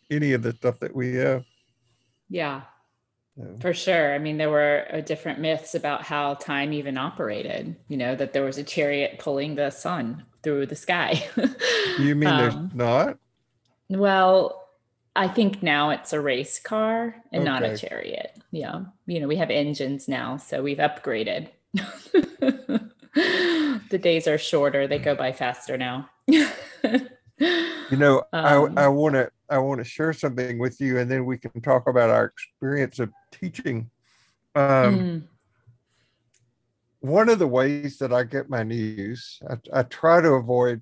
any 0.10 0.34
of 0.34 0.42
the 0.44 0.54
stuff 0.54 0.80
that 0.80 0.96
we 0.96 1.16
have 1.16 1.44
Yeah. 2.30 2.62
so. 3.38 3.58
For 3.62 3.74
sure. 3.74 4.14
I 4.14 4.20
mean, 4.20 4.38
there 4.38 4.50
were 4.50 4.86
uh, 4.92 5.02
different 5.02 5.40
myths 5.40 5.76
about 5.76 6.04
how 6.04 6.36
time 6.36 6.72
even 6.74 6.98
operated, 6.98 7.76
you 7.90 7.98
know, 7.98 8.16
that 8.16 8.32
there 8.34 8.44
was 8.46 8.58
a 8.58 8.64
chariot 8.64 9.20
pulling 9.20 9.56
the 9.56 9.70
sun 9.70 10.26
through 10.44 10.68
the 10.68 10.76
sky. 10.76 11.26
You 11.98 12.16
mean 12.16 12.38
there's 12.38 12.56
Um, 12.56 12.72
not? 12.72 13.18
Well, 13.90 14.59
I 15.20 15.28
think 15.28 15.62
now 15.62 15.90
it's 15.90 16.14
a 16.14 16.22
race 16.22 16.62
car 16.62 17.14
and 17.34 17.44
not 17.44 17.62
a 17.62 17.78
chariot. 17.78 18.38
Yeah. 18.52 18.86
You 19.06 19.20
know, 19.20 19.28
we 19.28 19.36
have 19.36 19.50
engines 19.50 20.08
now, 20.08 20.38
so 20.38 20.64
we've 20.64 20.78
upgraded. 20.78 21.50
the 21.74 24.00
days 24.02 24.30
are 24.30 24.38
shorter, 24.38 24.88
they 24.88 24.98
go 24.98 25.16
by 25.16 25.34
faster 25.34 25.78
now. 25.78 26.10
You 26.26 26.48
know, 27.92 28.24
Um, 28.32 28.78
I 28.78 28.86
I 28.86 28.88
want 28.88 29.16
to 29.16 29.30
I 29.50 29.58
want 29.58 29.80
to 29.80 29.84
share 29.84 30.14
something 30.14 30.58
with 30.58 30.80
you, 30.80 31.00
and 31.00 31.12
then 31.12 31.26
we 31.26 31.38
can 31.38 31.60
talk 31.60 31.90
about 31.90 32.10
our 32.10 32.26
experience 32.26 33.00
of 33.00 33.12
teaching. 33.32 33.90
Um, 34.56 34.64
Mm, 34.64 35.24
One 37.02 37.28
of 37.28 37.40
the 37.40 37.48
ways 37.48 37.98
that 37.98 38.14
I 38.14 38.24
get 38.24 38.50
my 38.50 38.64
news, 38.64 39.40
I, 39.50 39.80
I 39.80 39.84
try 39.84 40.22
to 40.22 40.32
avoid. 40.34 40.82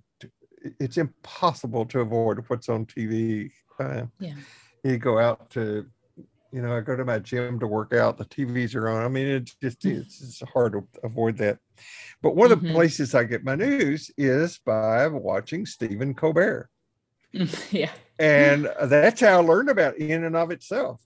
It's 0.80 0.98
impossible 0.98 1.86
to 1.88 2.02
avoid 2.02 2.44
what's 2.48 2.70
on 2.70 2.86
TV. 2.86 3.50
Uh, 3.80 4.06
yeah. 4.20 4.34
you 4.84 4.98
go 4.98 5.20
out 5.20 5.50
to, 5.52 5.86
you 6.52 6.62
know, 6.62 6.76
I 6.76 6.82
go 6.82 6.96
to 6.96 7.06
my 7.06 7.20
gym 7.20 7.60
to 7.60 7.68
work 7.68 7.94
out. 7.94 8.18
The 8.18 8.26
TVs 8.26 8.76
are 8.76 8.90
on. 8.90 9.04
I 9.04 9.08
mean, 9.08 9.28
it's 9.28 9.56
just 9.56 9.86
it's, 9.86 10.22
it's 10.22 10.42
hard 10.54 10.74
to 10.74 10.88
avoid 11.04 11.38
that. 11.40 11.60
But 12.22 12.36
one 12.36 12.52
of 12.52 12.62
the 12.62 12.68
Mhm. 12.70 12.74
places 12.74 13.14
I 13.14 13.24
get 13.26 13.44
my 13.44 13.56
news 13.56 14.10
is 14.18 14.58
by 14.66 15.08
watching 15.08 15.66
Stephen 15.66 16.14
Colbert. 16.14 16.70
yeah. 17.72 17.92
and 18.18 18.68
that's 18.86 19.22
how 19.22 19.40
I 19.40 19.44
learned 19.44 19.70
about 19.70 19.98
in 19.98 20.24
and 20.24 20.36
of 20.36 20.50
itself. 20.50 21.02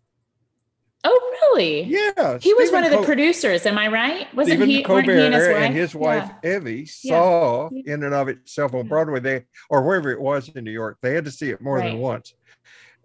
Oh, 1.03 1.30
really? 1.55 1.83
Yeah, 1.83 2.37
He 2.39 2.53
was 2.53 2.71
one 2.71 2.83
of 2.83 2.91
the 2.91 3.01
producers, 3.03 3.65
am 3.65 3.77
I 3.77 3.87
right? 3.87 4.33
Wasn't 4.33 4.53
Stephen 4.53 4.69
he? 4.69 4.83
Colbert 4.83 5.19
he 5.19 5.25
and 5.25 5.33
his 5.33 5.47
wife? 5.47 5.57
and 5.63 5.73
his 5.75 5.95
wife 5.95 6.31
Yeah. 6.43 6.55
Evie 6.57 6.85
saw 6.85 7.69
Yeah. 7.71 7.93
in 7.93 8.03
and 8.03 8.13
of 8.13 8.27
itself 8.29 8.73
on 8.73 8.87
Broadway. 8.87 9.19
They 9.19 9.45
or 9.69 9.83
wherever 9.83 10.11
it 10.11 10.19
was 10.19 10.49
in 10.49 10.63
New 10.63 10.71
York, 10.71 10.97
they 11.01 11.13
had 11.13 11.25
to 11.25 11.31
see 11.31 11.49
it 11.49 11.61
more 11.61 11.77
Right. 11.77 11.91
than 11.91 11.99
once, 11.99 12.33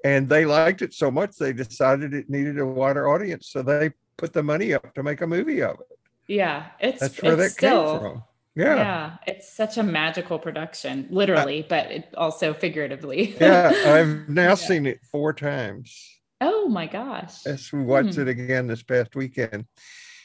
and 0.05 0.29
they 0.29 0.45
liked 0.45 0.83
it 0.83 0.95
so 0.95 1.11
much 1.11 1.37
they 1.37 1.53
decided 1.53 2.15
it 2.15 2.29
needed 2.31 2.59
a 2.59 2.67
wider 2.67 3.09
audience, 3.09 3.49
so 3.49 3.63
they 3.63 3.91
put 4.17 4.33
the 4.33 4.43
money 4.43 4.73
up 4.75 4.95
to 4.95 5.03
make 5.03 5.21
a 5.21 5.27
movie 5.27 5.63
of 5.63 5.81
it. 5.81 5.99
Yeah, 6.29 6.67
it's 6.81 7.01
That's 7.01 7.23
where 7.23 7.41
it's 7.41 7.55
that 7.55 7.61
came 7.61 7.99
from. 8.01 8.23
Yeah. 8.55 8.75
Yeah, 8.77 9.17
it's 9.27 9.53
such 9.53 9.77
a 9.77 9.83
magical 9.83 10.39
production, 10.39 11.07
literally, 11.11 11.67
but 11.69 11.91
it 11.91 12.09
also 12.17 12.55
figuratively. 12.55 13.37
yeah. 13.41 13.71
I've 13.87 14.29
now 14.43 14.49
Yeah. 14.51 14.55
seen 14.55 14.87
it 14.87 15.01
four 15.13 15.35
times. 15.35 16.13
Oh 16.41 16.69
my 16.69 16.87
gosh. 16.87 17.45
Yes, 17.47 17.73
we 17.73 17.83
watched 17.83 18.15
Hmm. 18.17 18.23
it 18.23 18.29
again 18.29 18.67
this 18.67 18.83
past 18.83 19.15
weekend. 19.17 19.67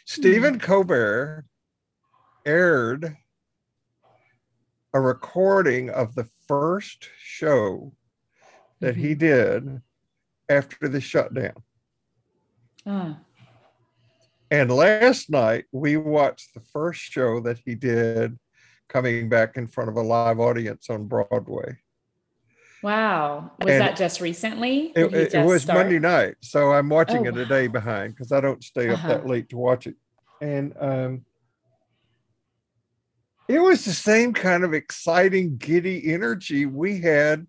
Stephen 0.05 0.59
Colbert 0.59 1.45
aired 2.45 3.17
a 4.93 4.99
recording 4.99 5.89
of 5.89 6.15
the 6.15 6.27
first 6.47 7.09
show 7.17 7.95
that 8.79 8.95
he 8.97 9.13
Mhm. 9.15 9.19
did 9.19 9.81
after 10.49 10.87
the 10.87 10.99
shutdown. 11.01 11.63
Ah, 12.85 13.19
And 14.49 14.69
last 14.69 15.29
night 15.29 15.65
we 15.71 15.95
watched 15.95 16.53
the 16.53 16.59
first 16.59 16.99
show 16.99 17.39
that 17.41 17.59
he 17.59 17.73
did 17.75 18.37
coming 18.89 19.29
back 19.29 19.55
in 19.55 19.65
front 19.67 19.89
of 19.89 19.95
a 19.95 20.01
live 20.01 20.41
audience 20.41 20.89
on 20.89 21.07
Broadway. 21.07 21.77
Wow. 22.81 23.51
Was 23.59 23.71
And 23.71 23.81
that 23.81 23.97
just 23.97 24.21
recently? 24.21 24.91
It, 24.95 25.13
it- 25.13 25.33
it 25.35 25.45
was 25.45 25.63
start? 25.63 25.83
Monday 25.85 25.99
night, 25.99 26.35
so 26.41 26.71
I'm 26.71 26.89
watching 26.89 27.25
Oh, 27.25 27.29
it 27.29 27.37
a 27.37 27.45
day 27.45 27.67
wow. 27.67 27.73
behind 27.73 28.15
because 28.15 28.31
I 28.31 28.41
don't 28.41 28.63
stay 28.63 28.89
up 28.91 29.01
that 29.07 29.19
Uh-huh. 29.19 29.27
late 29.27 29.49
to 29.49 29.57
watch 29.57 29.87
it. 29.87 29.95
And 30.39 30.73
um, 30.79 31.25
it 33.47 33.59
was 33.59 33.85
the 33.85 33.93
same 33.93 34.33
kind 34.33 34.63
of 34.63 34.73
exciting, 34.73 35.57
giddy 35.57 36.11
energy 36.13 36.65
we 36.65 36.99
had 36.99 37.47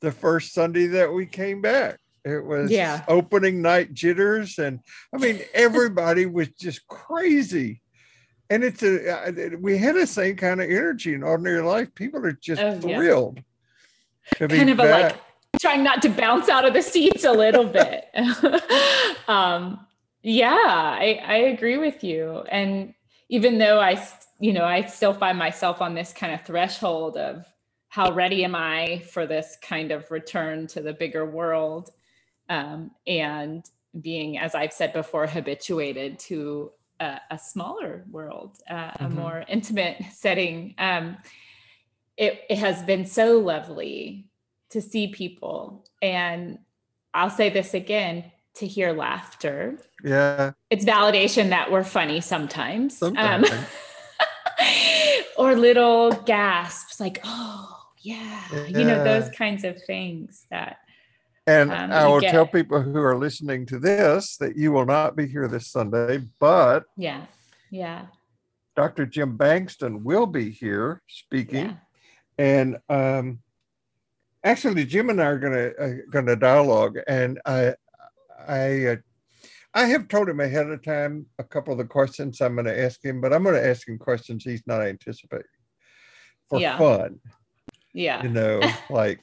the 0.00 0.12
first 0.12 0.52
Sunday 0.52 0.86
that 0.88 1.12
we 1.12 1.24
came 1.26 1.62
back. 1.62 1.98
It 2.24 2.44
was 2.44 2.70
Yeah. 2.72 3.04
opening 3.08 3.62
night 3.62 3.94
jitters, 3.94 4.58
and 4.58 4.80
I 5.14 5.18
mean 5.18 5.40
everybody 5.54 6.26
was 6.26 6.48
just 6.50 6.86
crazy. 6.88 7.82
And 8.50 8.62
it's 8.64 8.82
a 8.82 9.28
uh, 9.28 9.56
we 9.60 9.78
had 9.78 9.94
the 9.96 10.06
same 10.06 10.36
kind 10.36 10.60
of 10.60 10.68
energy 10.70 11.14
in 11.14 11.22
ordinary 11.22 11.62
life. 11.62 11.94
People 11.94 12.24
are 12.26 12.32
just 12.32 12.62
Oh, 12.62 12.80
thrilled 12.80 13.36
be 13.36 13.42
Kind 14.38 14.70
of 14.70 14.78
a 14.78 14.84
like 14.84 15.20
trying 15.60 15.82
not 15.82 16.02
to 16.02 16.08
bounce 16.08 16.48
out 16.48 16.64
of 16.66 16.74
the 16.74 16.82
seats 16.82 17.24
a 17.24 17.32
little 17.32 17.64
bit. 17.64 18.04
um, 19.28 19.86
yeah, 20.22 20.96
I, 20.98 21.20
I 21.24 21.36
agree 21.36 21.78
with 21.78 22.02
you. 22.04 22.42
And 22.50 22.94
even 23.28 23.58
though 23.58 23.80
I, 23.80 24.06
you 24.40 24.52
know, 24.52 24.64
I 24.64 24.84
still 24.86 25.14
find 25.14 25.38
myself 25.38 25.80
on 25.80 25.94
this 25.94 26.12
kind 26.12 26.34
of 26.34 26.44
threshold 26.44 27.16
of 27.16 27.46
how 27.88 28.12
ready 28.12 28.44
am 28.44 28.54
I 28.54 29.02
for 29.10 29.26
this 29.26 29.56
kind 29.62 29.92
of 29.92 30.10
return 30.10 30.66
to 30.68 30.82
the 30.82 30.92
bigger 30.92 31.24
world, 31.24 31.90
um, 32.48 32.90
and 33.06 33.64
being, 34.00 34.38
as 34.38 34.54
I've 34.54 34.72
said 34.72 34.92
before, 34.92 35.26
habituated 35.26 36.18
to 36.20 36.72
a, 37.00 37.18
a 37.30 37.38
smaller 37.38 38.04
world, 38.10 38.58
uh, 38.70 38.90
a 38.96 39.04
Mhm. 39.04 39.12
more 39.12 39.44
intimate 39.48 40.02
setting. 40.12 40.74
Um, 40.78 41.16
it, 42.16 42.42
it 42.48 42.58
has 42.58 42.82
been 42.82 43.06
so 43.06 43.38
lovely 43.38 44.26
to 44.70 44.80
see 44.80 45.08
people. 45.08 45.84
And 46.02 46.58
I'll 47.14 47.30
say 47.30 47.50
this 47.50 47.74
again 47.74 48.24
to 48.54 48.66
hear 48.66 48.92
laughter. 48.92 49.78
Yeah. 50.02 50.52
It's 50.70 50.84
validation 50.84 51.50
that 51.50 51.70
we're 51.70 51.84
funny 51.84 52.20
sometimes. 52.20 53.02
Um, 53.02 53.14
sometimes. 53.14 53.50
Um, 53.50 53.64
or 55.38 55.54
little 55.54 56.10
gasps 56.10 57.00
like, 57.00 57.20
oh, 57.24 57.76
yeah. 58.00 58.44
yeah. 58.52 58.66
You 58.66 58.84
know, 58.84 59.04
those 59.04 59.30
kinds 59.30 59.64
of 59.64 59.82
things 59.84 60.46
that. 60.50 60.78
And 61.46 61.70
um, 61.70 61.92
I 61.92 62.08
will 62.08 62.20
tell 62.20 62.46
people 62.46 62.82
who 62.82 62.98
are 62.98 63.16
listening 63.16 63.66
to 63.66 63.78
this 63.78 64.36
that 64.38 64.56
you 64.56 64.72
will 64.72 64.86
not 64.86 65.14
be 65.14 65.26
here 65.26 65.46
this 65.46 65.68
Sunday, 65.68 66.20
but. 66.40 66.84
Yeah. 66.96 67.26
Yeah. 67.70 68.06
Dr. 68.74 69.06
Jim 69.06 69.38
Bankston 69.38 70.02
will 70.02 70.26
be 70.26 70.50
here 70.50 71.02
speaking. 71.08 71.66
Yeah. 71.66 71.74
And 72.38 72.78
um, 72.88 73.40
actually, 74.44 74.84
Jim 74.84 75.10
and 75.10 75.20
I 75.20 75.26
are 75.26 75.38
going 75.38 75.52
to 75.52 75.76
uh, 75.76 75.94
going 76.10 76.26
to 76.26 76.36
dialogue, 76.36 76.98
and 77.06 77.40
I 77.46 77.74
I 78.46 78.86
uh, 78.86 78.96
I 79.74 79.86
have 79.86 80.08
told 80.08 80.28
him 80.28 80.40
ahead 80.40 80.68
of 80.68 80.82
time 80.82 81.26
a 81.38 81.44
couple 81.44 81.72
of 81.72 81.78
the 81.78 81.84
questions 81.84 82.40
I'm 82.40 82.54
going 82.54 82.66
to 82.66 82.82
ask 82.84 83.04
him, 83.04 83.20
but 83.20 83.32
I'm 83.32 83.42
going 83.42 83.56
to 83.56 83.66
ask 83.66 83.88
him 83.88 83.98
questions 83.98 84.44
he's 84.44 84.66
not 84.66 84.82
anticipating 84.82 85.44
for 86.48 86.60
yeah. 86.60 86.78
fun. 86.78 87.20
Yeah, 87.92 88.22
you 88.22 88.30
know, 88.30 88.60
like. 88.90 89.20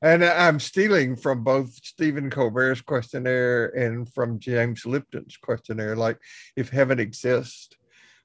And 0.00 0.24
I'm 0.24 0.58
stealing 0.58 1.14
from 1.14 1.44
both 1.44 1.74
Stephen 1.84 2.28
Colbert's 2.28 2.80
questionnaire 2.80 3.66
and 3.66 4.12
from 4.12 4.40
James 4.40 4.84
Lipton's 4.84 5.36
questionnaire. 5.36 5.94
Like, 5.94 6.18
if 6.56 6.70
heaven 6.70 6.98
exists, 6.98 7.76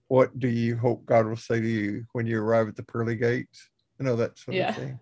what 0.08 0.38
do 0.40 0.48
you 0.48 0.78
hope 0.78 1.06
God 1.06 1.26
will 1.28 1.36
say 1.36 1.60
to 1.60 1.68
you 1.68 2.06
when 2.14 2.26
you 2.26 2.42
arrive 2.42 2.68
at 2.68 2.76
the 2.76 2.84
pearly 2.84 3.16
gates? 3.16 3.70
You 4.00 4.06
know, 4.06 4.16
that 4.16 4.38
sort 4.38 4.56
yeah. 4.56 4.70
of 4.70 4.76
thing. 4.76 5.00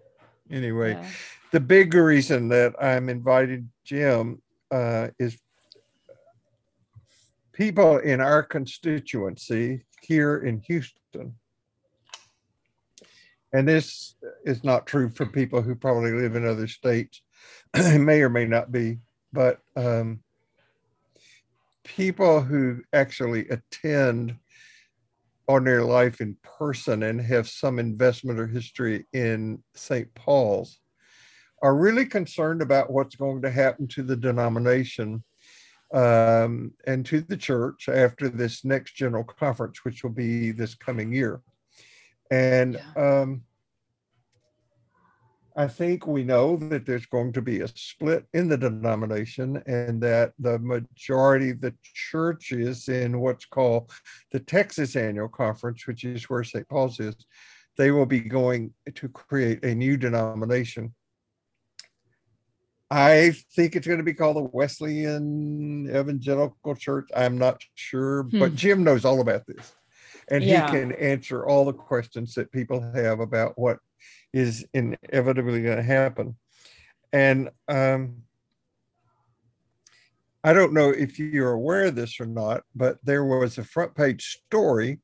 Anyway, 0.52 0.94
yeah. 0.94 1.08
the 1.52 1.60
big 1.60 1.94
reason 1.94 2.50
that 2.50 2.74
I'm 2.82 3.10
inviting 3.10 3.72
Jim 3.84 4.42
uh, 4.72 5.10
is 5.20 5.38
people 7.54 7.98
in 8.00 8.22
our 8.22 8.44
constituency 8.44 9.86
here 10.02 10.38
in 10.38 10.60
Houston. 10.68 11.36
And 13.54 13.68
this 13.68 14.16
is 14.44 14.64
not 14.64 14.86
true 14.86 15.10
for 15.10 15.26
people 15.26 15.62
who 15.62 15.76
probably 15.76 16.12
live 16.12 16.36
in 16.36 16.46
other 16.46 16.68
states. 16.68 17.22
it 17.74 18.00
may 18.00 18.22
or 18.22 18.30
may 18.30 18.46
not 18.46 18.72
be, 18.72 19.00
but 19.32 19.60
um, 19.76 20.20
people 21.86 22.42
who 22.42 22.82
actually 22.92 23.48
attend 23.48 24.36
ordinary 25.48 25.84
life 25.84 26.22
in 26.22 26.36
person 26.44 27.04
and 27.04 27.22
have 27.22 27.48
some 27.48 27.80
investment 27.80 28.40
or 28.40 28.48
history 28.48 29.06
in 29.14 29.62
St. 29.74 30.14
Paul's 30.16 30.80
are 31.62 31.76
really 31.76 32.06
concerned 32.06 32.62
about 32.62 32.92
what's 32.92 33.16
going 33.16 33.42
to 33.42 33.50
happen 33.50 33.88
to 33.88 34.04
the 34.04 34.16
denomination 34.16 35.24
um, 35.94 36.74
and 36.86 37.06
to 37.06 37.22
the 37.22 37.38
church 37.38 37.88
after 37.90 38.30
this 38.30 38.66
next 38.66 38.96
general 38.96 39.24
conference, 39.24 39.86
which 39.86 40.04
will 40.04 40.12
be 40.12 40.52
this 40.52 40.76
coming 40.76 41.14
year. 41.14 41.42
And 42.32 42.80
yeah. 42.96 43.22
um, 43.22 43.44
I 45.58 45.68
think 45.68 46.06
we 46.06 46.24
know 46.24 46.58
that 46.58 46.86
there's 46.86 47.06
going 47.06 47.32
to 47.34 47.42
be 47.42 47.62
a 47.62 47.68
split 47.70 48.26
in 48.34 48.50
the 48.50 48.58
denomination 48.58 49.64
and 49.66 50.02
that 50.04 50.34
the 50.38 50.60
majority 50.60 51.52
of 51.52 51.62
the 51.62 51.74
churches 51.84 52.90
in 52.90 53.22
what's 53.22 53.46
called 53.46 53.90
the 54.32 54.42
Texas 54.42 54.98
Annual 54.98 55.30
Conference, 55.30 55.88
which 55.88 56.04
is 56.04 56.30
where 56.30 56.44
St. 56.44 56.68
Paul's 56.68 57.00
is, 57.00 57.16
they 57.78 57.92
will 57.92 58.06
be 58.06 58.20
going 58.20 58.74
to 58.96 59.08
create 59.08 59.64
a 59.64 59.74
new 59.74 59.96
denomination. 59.96 60.94
I 62.92 63.34
think 63.56 63.76
it's 63.76 63.88
going 63.88 64.00
to 64.00 64.04
be 64.04 64.14
called 64.14 64.36
the 64.36 64.50
Wesleyan 64.52 65.90
Evangelical 65.90 66.76
Church. 66.76 67.08
I'm 67.16 67.38
not 67.38 67.62
sure, 67.76 68.24
hmm. 68.24 68.40
but 68.40 68.56
Jim 68.56 68.84
knows 68.84 69.06
all 69.06 69.22
about 69.22 69.48
this. 69.48 69.74
And 70.30 70.44
yeah. 70.44 70.66
he 70.66 70.80
can 70.80 70.92
answer 70.94 71.46
all 71.46 71.66
the 71.66 71.74
questions 71.74 72.34
that 72.36 72.52
people 72.52 72.82
have 72.94 73.20
about 73.20 73.54
what 73.58 73.80
is 74.36 74.66
inevitably 74.74 75.62
going 75.62 75.78
to 75.78 75.84
happen. 75.84 76.36
And 77.14 77.50
um, 77.70 78.24
I 80.44 80.52
don't 80.52 80.74
know 80.74 80.90
if 80.90 81.18
you're 81.18 81.54
aware 81.54 81.86
of 81.86 81.96
this 81.96 82.20
or 82.20 82.26
not, 82.26 82.64
but 82.76 82.98
there 83.02 83.24
was 83.24 83.58
a 83.58 83.64
front 83.64 83.96
page 83.96 84.42
story 84.46 85.00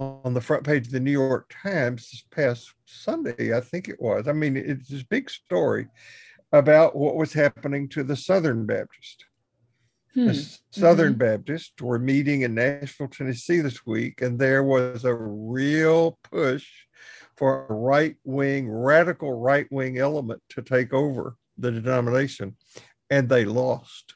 on 0.00 0.34
the 0.34 0.40
front 0.40 0.64
page 0.64 0.86
of 0.86 0.92
the 0.92 0.98
New 0.98 1.12
York 1.12 1.54
Times 1.62 2.10
this 2.10 2.24
past 2.32 2.74
Sunday, 2.86 3.56
I 3.56 3.60
think 3.60 3.88
it 3.88 4.02
was. 4.02 4.26
I 4.26 4.32
mean, 4.32 4.56
it's 4.56 4.88
this 4.88 5.04
big 5.04 5.30
story 5.30 5.86
about 6.50 6.96
what 6.96 7.14
was 7.14 7.32
happening 7.32 7.88
to 7.90 8.02
the 8.02 8.16
Southern 8.16 8.66
Baptist. 8.66 9.26
Hmm. 10.14 10.26
The 10.26 10.58
Southern 10.72 11.14
mm-hmm. 11.14 11.36
Baptists 11.36 11.80
were 11.80 12.00
meeting 12.00 12.42
in 12.42 12.56
Nashville, 12.56 13.06
Tennessee 13.06 13.60
this 13.60 13.86
week, 13.86 14.22
and 14.22 14.40
there 14.40 14.64
was 14.64 15.04
a 15.04 15.14
real 15.14 16.18
push 16.24 16.66
for 17.36 17.66
a 17.68 17.72
right 17.72 18.16
wing, 18.24 18.70
radical 18.70 19.32
right 19.32 19.66
wing 19.70 19.98
element 19.98 20.42
to 20.50 20.62
take 20.62 20.92
over 20.92 21.36
the 21.58 21.70
denomination, 21.70 22.56
and 23.10 23.28
they 23.28 23.44
lost. 23.44 24.14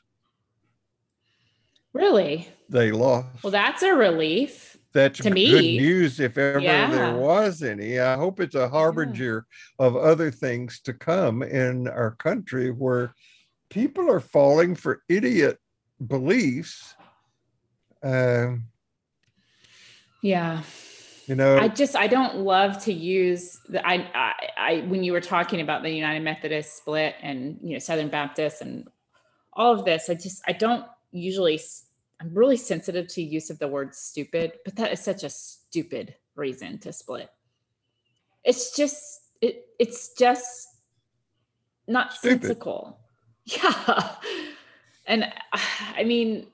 Really? 1.93 2.49
They 2.69 2.93
lost. 2.93 3.43
Well, 3.43 3.51
that's 3.51 3.83
a 3.83 3.95
relief. 3.95 4.77
That's 4.93 5.21
to 5.21 5.31
me. 5.31 5.51
good 5.51 5.83
news 5.83 6.21
if 6.21 6.39
ever 6.39 6.59
yeah. 6.59 6.91
there 6.91 7.17
was 7.17 7.63
any. 7.63 8.01
I 8.01 8.17
hope 8.17 8.41
it's 8.41 8.55
a 8.55 8.69
harbinger 8.69 9.47
yeah. 9.79 9.87
of 9.87 9.97
other 9.97 10.31
things 10.31 10.81
to 10.83 10.95
come 10.95 11.43
in 11.43 11.89
our 11.89 12.13
country 12.13 12.71
where 12.71 13.15
people 13.69 14.11
are 14.11 14.21
falling 14.21 14.75
for 14.75 15.03
idiot 15.09 15.59
beliefs. 16.07 16.95
Um, 18.03 18.65
yeah 20.23 20.63
you 21.27 21.35
know? 21.35 21.59
I 21.59 21.69
just 21.69 21.97
i 21.97 22.07
don't 22.07 22.39
love 22.39 22.83
to 22.85 22.93
use 22.93 23.59
the 23.69 23.87
I, 23.87 24.09
I 24.15 24.33
i 24.57 24.85
when 24.89 25.03
you 25.03 25.13
were 25.13 25.21
talking 25.21 25.61
about 25.61 25.83
the 25.83 25.91
united 25.91 26.23
methodist 26.23 26.77
split 26.77 27.15
and 27.23 27.59
you 27.63 27.75
know 27.75 27.79
southern 27.79 28.09
baptist 28.09 28.63
and 28.63 28.89
all 29.53 29.73
of 29.73 29.85
this 29.85 30.09
i 30.09 30.15
just 30.15 30.43
i 30.47 30.53
don't 30.53 30.85
usually 31.13 31.61
i'm 32.21 32.33
really 32.33 32.57
sensitive 32.57 33.09
to 33.09 33.23
use 33.23 33.51
of 33.51 33.59
the 33.59 33.69
word 33.69 33.95
stupid 33.95 34.53
but 34.65 34.77
that 34.77 34.93
is 34.93 35.01
such 35.01 35.25
a 35.25 35.31
stupid 35.31 36.15
reason 36.37 36.79
to 36.79 36.93
split. 36.93 37.31
It's 38.45 38.77
just 38.77 39.21
it 39.41 39.67
it's 39.79 40.15
just 40.15 40.69
not 41.89 42.13
stupid. 42.13 42.43
sensical. 42.43 43.01
Yeah. 43.49 44.17
And 45.07 45.33
i 45.61 46.03
mean 46.03 46.49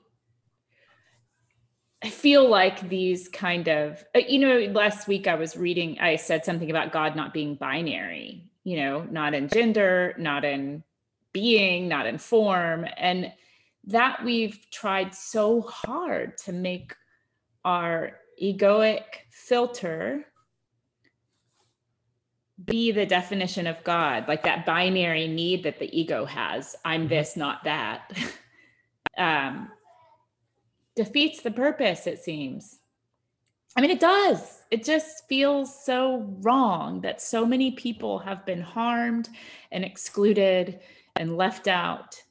I 2.03 2.09
feel 2.09 2.49
like 2.49 2.89
these 2.89 3.29
kind 3.29 3.69
of, 3.69 4.03
uh, 4.13 4.19
you 4.19 4.39
know, 4.39 4.59
last 4.73 5.07
week 5.07 5.25
I 5.25 5.35
was 5.35 5.55
reading, 5.55 5.97
I 5.99 6.17
said 6.17 6.43
something 6.43 6.69
about 6.69 6.91
God 6.91 7.15
not 7.15 7.33
being 7.33 7.55
binary, 7.55 8.43
you 8.65 8.77
know, 8.77 9.07
not 9.09 9.33
in 9.33 9.47
gender, 9.47 10.13
not 10.17 10.43
in 10.43 10.83
being, 11.31 11.87
not 11.87 12.05
in 12.05 12.17
form. 12.17 12.85
And 12.97 13.31
that 13.85 14.23
we've 14.25 14.59
tried 14.69 15.15
so 15.15 15.61
hard 15.61 16.37
to 16.39 16.51
make 16.51 16.93
our 17.63 18.19
egoic 18.41 19.03
filter 19.29 20.25
be 22.65 22.91
the 22.91 23.05
definition 23.05 23.65
of 23.65 23.81
God, 23.85 24.27
like 24.27 24.43
that 24.43 24.65
binary 24.65 25.27
need 25.29 25.63
that 25.63 25.79
the 25.79 25.97
ego 25.97 26.25
has. 26.25 26.75
I'm 26.83 27.01
mm-hmm. 27.01 27.09
this, 27.09 27.37
not 27.37 27.63
that. 27.63 28.11
um, 29.17 29.71
defeats 30.95 31.41
the 31.41 31.51
purpose, 31.51 32.07
it 32.07 32.19
seems. 32.19 32.79
I 33.75 33.81
mean, 33.81 33.89
it 33.89 33.99
does. 33.99 34.63
It 34.69 34.83
just 34.83 35.27
feels 35.27 35.83
so 35.83 36.27
wrong 36.41 37.01
that 37.01 37.21
so 37.21 37.45
many 37.45 37.71
people 37.71 38.19
have 38.19 38.45
been 38.45 38.61
harmed 38.61 39.29
and 39.71 39.83
excluded 39.83 40.79
and 41.15 41.37
left 41.37 41.67
out 41.67 42.21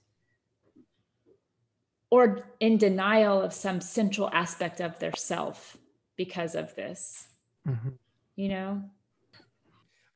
or 2.10 2.44
in 2.60 2.76
denial 2.76 3.40
of 3.40 3.52
some 3.54 3.80
central 3.80 4.28
aspect 4.32 4.80
of 4.80 4.98
their 4.98 5.16
self 5.16 5.78
because 6.16 6.54
of 6.54 6.74
this. 6.74 7.26
Mm-hmm. 7.66 7.88
You 8.36 8.48
know? 8.48 8.82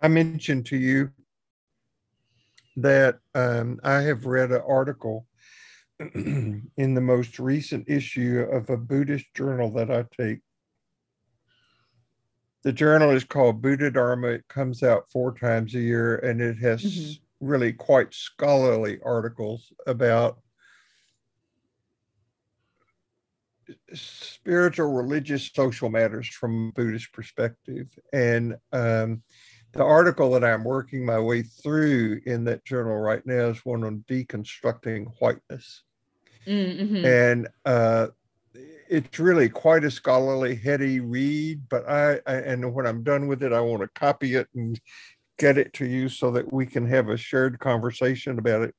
I 0.02 0.09
mentioned 0.09 0.66
to 0.66 0.76
you 0.76 1.11
that 2.76 3.18
um, 3.35 3.80
I 3.82 4.02
have 4.02 4.26
read 4.26 4.52
an 4.52 4.61
article 4.66 5.26
in 6.14 6.94
the 6.94 7.00
most 7.00 7.38
recent 7.38 7.88
issue 7.88 8.46
of 8.52 8.68
a 8.68 8.76
Buddhist 8.76 9.26
journal 9.35 9.70
that 9.72 9.90
I 9.90 10.04
take. 10.20 10.40
The 12.64 12.72
journal 12.72 13.11
is 13.11 13.24
called 13.24 13.62
Buddha 13.62 13.90
Dharma. 13.90 14.28
It 14.28 14.48
comes 14.48 14.82
out 14.82 15.09
four 15.11 15.35
times 15.35 15.74
a 15.74 15.80
year 15.80 16.16
and 16.16 16.40
it 16.40 16.59
has 16.59 16.82
mm-hmm. 16.82 17.46
really 17.46 17.72
quite 17.72 18.12
scholarly 18.12 18.98
articles 19.04 19.72
about 19.87 20.38
spiritual, 23.94 24.92
religious, 24.92 25.50
social 25.54 25.88
matters 25.88 26.28
from 26.28 26.68
a 26.68 26.72
Buddhist 26.72 27.12
perspective. 27.12 27.88
And 28.12 28.56
um, 28.72 29.22
the 29.72 29.85
article 29.85 30.30
that 30.32 30.44
I'm 30.44 30.64
working 30.64 31.04
my 31.04 31.18
way 31.18 31.42
through 31.42 32.20
in 32.26 32.44
that 32.44 32.64
journal 32.64 32.96
right 32.96 33.24
now 33.24 33.46
is 33.46 33.64
one 33.64 33.85
on 33.85 34.04
deconstructing 34.09 35.06
whiteness. 35.20 35.85
Mm-hmm. 36.46 37.04
And 37.04 37.48
uh, 37.64 38.09
it's 38.88 39.18
really 39.18 39.48
quite 39.48 39.85
a 39.85 39.90
scholarly, 39.90 40.54
heady 40.54 41.00
read. 41.00 41.68
But 41.68 41.88
I, 41.88 42.20
I, 42.26 42.35
and 42.35 42.72
when 42.74 42.87
I'm 42.87 43.02
done 43.02 43.26
with 43.26 43.42
it, 43.42 43.52
I 43.52 43.61
want 43.61 43.82
to 43.82 43.88
copy 43.88 44.35
it 44.35 44.48
and 44.54 44.80
get 45.38 45.59
it 45.59 45.72
to 45.74 45.87
you 45.87 46.09
so 46.09 46.30
that 46.30 46.52
we 46.52 46.66
can 46.66 46.87
have 46.87 47.09
a 47.09 47.16
shared 47.16 47.59
conversation 47.59 48.38
about 48.38 48.62
it. 48.62 48.74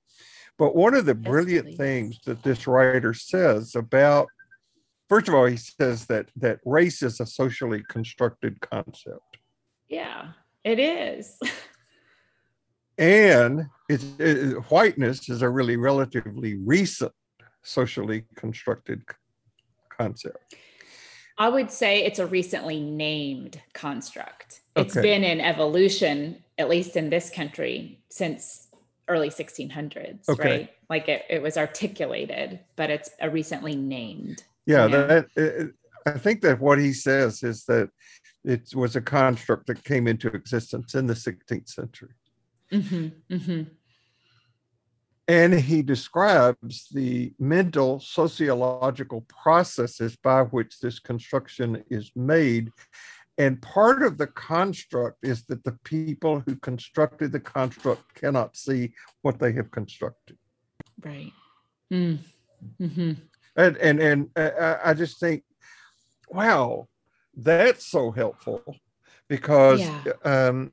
But 0.57 0.75
one 0.75 0.95
of 0.95 1.05
the 1.05 1.13
brilliant 1.13 1.77
things 1.77 2.19
that 2.25 2.41
this 2.41 2.65
writer 2.65 3.13
says 3.13 3.75
about, 3.75 4.27
first 5.07 5.27
of 5.27 5.35
all, 5.35 5.45
he 5.45 5.57
says 5.57 6.07
that 6.07 6.29
that 6.37 6.59
race 6.65 7.03
is 7.03 7.19
a 7.19 7.27
socially 7.27 7.83
constructed 7.87 8.59
concept. 8.61 9.37
Yeah. 9.87 10.29
It 10.63 10.79
is. 10.79 11.37
and 12.97 13.67
it's, 13.87 14.03
it, 14.19 14.55
whiteness 14.69 15.29
is 15.29 15.41
a 15.41 15.49
really 15.49 15.77
relatively 15.77 16.55
recent 16.55 17.13
socially 17.67 18.23
constructed 18.35 19.03
concept. 19.89 20.55
I 21.37 21.49
would 21.49 21.69
say 21.69 22.03
it's 22.03 22.19
a 22.19 22.25
recently 22.25 22.79
named 22.79 23.61
construct. 23.73 24.61
It's 24.75 24.95
been 24.95 25.23
in 25.23 25.41
evolution, 25.41 26.43
at 26.57 26.69
least 26.69 26.95
in 26.95 27.09
this 27.09 27.29
country, 27.29 27.99
since 28.09 28.67
early 29.07 29.29
1600s, 29.29 30.29
okay. 30.29 30.49
right? 30.49 30.69
Like 30.89 31.09
it, 31.09 31.25
it 31.29 31.41
was 31.41 31.57
articulated, 31.57 32.59
but 32.75 32.89
it's 32.89 33.09
a 33.19 33.29
recently 33.29 33.75
named. 33.75 34.43
Yeah, 34.65 34.85
you 34.85 34.91
know? 34.91 35.07
that 35.07 35.27
it, 35.35 35.71
I 36.05 36.11
think 36.11 36.41
that 36.41 36.59
what 36.59 36.79
he 36.79 36.93
says 36.93 37.43
is 37.43 37.65
that 37.65 37.89
it 38.43 38.73
was 38.75 38.95
a 38.95 39.01
construct 39.01 39.67
that 39.67 39.83
came 39.83 40.07
into 40.07 40.27
existence 40.29 40.95
in 40.95 41.07
the 41.07 41.13
16th 41.13 41.69
century. 41.69 42.13
Mm-hmm, 42.71 43.33
mm-hmm. 43.35 43.63
And 45.27 45.53
he 45.53 45.81
describes 45.81 46.87
the 46.93 47.33
mental 47.37 47.99
sociological 47.99 49.21
processes 49.27 50.15
by 50.15 50.43
which 50.43 50.79
this 50.79 50.99
construction 50.99 51.83
is 51.89 52.11
made. 52.15 52.71
And 53.37 53.61
part 53.61 54.03
of 54.03 54.17
the 54.17 54.27
construct 54.27 55.17
is 55.23 55.43
that 55.45 55.63
the 55.63 55.77
people 55.83 56.41
who 56.45 56.55
constructed 56.55 57.31
the 57.31 57.39
construct 57.41 58.15
cannot 58.15 58.55
see 58.55 58.93
what 59.21 59.37
they 59.37 59.51
have 59.51 59.69
constructed. 59.69 60.37
Right. 61.03 61.33
Mm. 61.91 62.19
Mm-hmm. 62.81 63.11
And, 63.57 63.77
and, 63.77 63.99
and 63.99 64.29
uh, 64.35 64.77
I 64.83 64.93
just 64.93 65.19
think, 65.19 65.43
wow, 66.29 66.87
that's 67.35 67.85
so 67.85 68.11
helpful 68.11 68.63
because 69.27 69.81
yeah. 69.81 70.13
um, 70.23 70.71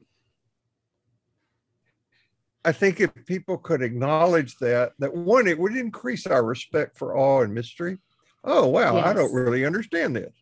I 2.65 2.73
think 2.73 3.01
if 3.01 3.11
people 3.27 3.59
could 3.59 3.83
acknowledge 3.83 4.57
that, 4.57 4.93
that 4.99 5.15
one, 5.15 5.47
it 5.47 5.59
would 5.59 5.77
increase 5.77 6.27
our 6.27 6.43
respect 6.43 6.97
for 6.97 7.17
awe 7.17 7.43
and 7.43 7.53
mystery. 7.53 7.99
Oh 8.43 8.69
wow, 8.69 8.97
yes. 8.97 9.07
I 9.07 9.13
don't 9.13 9.33
really 9.33 9.65
understand 9.65 10.17
this. 10.17 10.33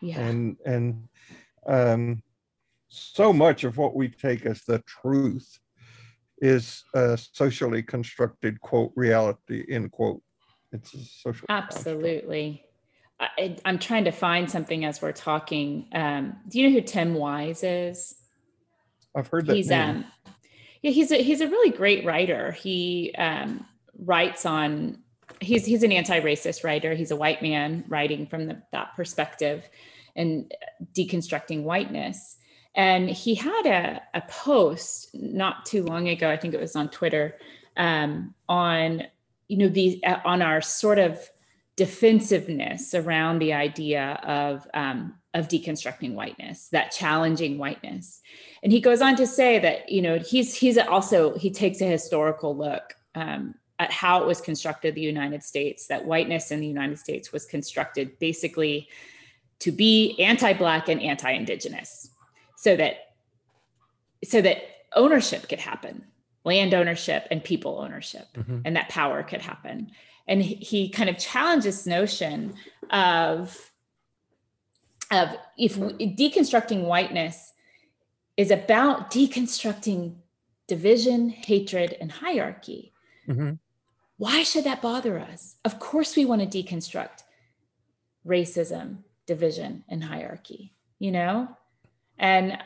Yeah. 0.00 0.20
And 0.20 0.56
and 0.64 1.08
um, 1.66 2.22
so 2.88 3.32
much 3.32 3.64
of 3.64 3.76
what 3.76 3.94
we 3.94 4.08
take 4.08 4.46
as 4.46 4.62
the 4.62 4.78
truth 4.80 5.58
is 6.40 6.84
a 6.94 7.18
socially 7.18 7.82
constructed 7.82 8.60
quote 8.60 8.92
reality 8.94 9.64
end 9.68 9.90
quote. 9.92 10.22
It's 10.72 10.94
a 10.94 11.04
social. 11.04 11.46
Absolutely. 11.48 12.64
I, 13.20 13.56
am 13.64 13.78
trying 13.78 14.04
to 14.04 14.12
find 14.12 14.48
something 14.48 14.84
as 14.84 15.02
we're 15.02 15.12
talking. 15.12 15.88
Um, 15.92 16.36
do 16.48 16.60
you 16.60 16.68
know 16.68 16.74
who 16.74 16.82
Tim 16.82 17.14
Wise 17.14 17.64
is? 17.64 18.14
I've 19.16 19.26
heard 19.26 19.46
that. 19.46 19.56
He's 19.56 19.70
name. 19.70 19.96
um, 19.96 20.04
yeah, 20.82 20.90
he's 20.90 21.10
a 21.10 21.22
he's 21.22 21.40
a 21.40 21.48
really 21.48 21.70
great 21.70 22.04
writer. 22.04 22.52
He 22.52 23.14
um, 23.18 23.66
writes 23.98 24.46
on. 24.46 24.98
He's 25.40 25.64
he's 25.64 25.82
an 25.82 25.92
anti-racist 25.92 26.64
writer. 26.64 26.94
He's 26.94 27.10
a 27.10 27.16
white 27.16 27.42
man 27.42 27.84
writing 27.88 28.26
from 28.26 28.46
the, 28.46 28.62
that 28.72 28.96
perspective 28.96 29.68
and 30.16 30.52
deconstructing 30.94 31.62
whiteness. 31.62 32.36
And 32.74 33.08
he 33.08 33.34
had 33.34 33.66
a, 33.66 34.02
a 34.14 34.22
post 34.28 35.14
not 35.14 35.64
too 35.64 35.84
long 35.84 36.08
ago. 36.08 36.30
I 36.30 36.36
think 36.36 36.54
it 36.54 36.60
was 36.60 36.76
on 36.76 36.90
Twitter 36.90 37.36
um, 37.76 38.34
on 38.48 39.04
you 39.48 39.56
know 39.56 39.68
the 39.68 40.02
uh, 40.04 40.18
on 40.24 40.42
our 40.42 40.60
sort 40.60 40.98
of 40.98 41.30
defensiveness 41.76 42.94
around 42.94 43.38
the 43.38 43.52
idea 43.52 44.20
of 44.24 44.66
um, 44.74 45.14
of 45.34 45.48
deconstructing 45.48 46.14
whiteness, 46.14 46.68
that 46.68 46.90
challenging 46.90 47.58
whiteness. 47.58 48.20
And 48.62 48.72
he 48.72 48.80
goes 48.80 49.02
on 49.02 49.16
to 49.16 49.26
say 49.26 49.58
that 49.58 49.90
you 49.90 50.02
know 50.02 50.18
he's 50.18 50.54
he's 50.54 50.78
also 50.78 51.36
he 51.36 51.50
takes 51.50 51.80
a 51.80 51.84
historical 51.84 52.56
look 52.56 52.94
um, 53.14 53.54
at 53.78 53.92
how 53.92 54.22
it 54.22 54.26
was 54.26 54.40
constructed 54.40 54.94
the 54.94 55.00
United 55.00 55.42
States. 55.42 55.86
That 55.86 56.06
whiteness 56.06 56.50
in 56.50 56.60
the 56.60 56.66
United 56.66 56.98
States 56.98 57.32
was 57.32 57.44
constructed 57.44 58.18
basically 58.18 58.88
to 59.60 59.72
be 59.72 60.18
anti-black 60.20 60.88
and 60.88 61.02
anti-indigenous, 61.02 62.10
so 62.56 62.76
that 62.76 63.14
so 64.24 64.40
that 64.40 64.62
ownership 64.96 65.48
could 65.48 65.60
happen, 65.60 66.04
land 66.44 66.74
ownership 66.74 67.28
and 67.30 67.44
people 67.44 67.78
ownership, 67.78 68.26
mm-hmm. 68.34 68.60
and 68.64 68.76
that 68.76 68.88
power 68.88 69.22
could 69.22 69.42
happen 69.42 69.90
and 70.28 70.42
he 70.42 70.90
kind 70.90 71.08
of 71.08 71.18
challenged 71.18 71.66
this 71.66 71.86
notion 71.86 72.54
of 72.90 73.70
of 75.10 75.36
if 75.56 75.76
deconstructing 75.76 76.84
whiteness 76.84 77.52
is 78.36 78.50
about 78.50 79.10
deconstructing 79.10 80.16
division 80.66 81.30
hatred 81.30 81.96
and 82.00 82.12
hierarchy. 82.12 82.92
Mm-hmm. 83.26 83.54
why 84.16 84.42
should 84.42 84.64
that 84.64 84.80
bother 84.80 85.18
us? 85.18 85.56
Of 85.62 85.78
course 85.78 86.16
we 86.16 86.24
want 86.24 86.40
to 86.40 86.62
deconstruct 86.62 87.24
racism 88.26 88.98
division 89.26 89.84
and 89.86 90.02
hierarchy 90.02 90.72
you 90.98 91.12
know? 91.12 91.48
And 92.18 92.58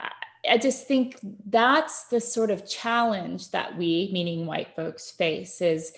I 0.48 0.58
just 0.58 0.86
think 0.88 1.18
that's 1.46 2.04
the 2.04 2.20
sort 2.20 2.50
of 2.50 2.68
challenge 2.68 3.50
that 3.50 3.76
we, 3.76 4.10
meaning 4.12 4.46
white 4.46 4.74
folks, 4.74 5.10
face 5.10 5.60
is 5.60 5.92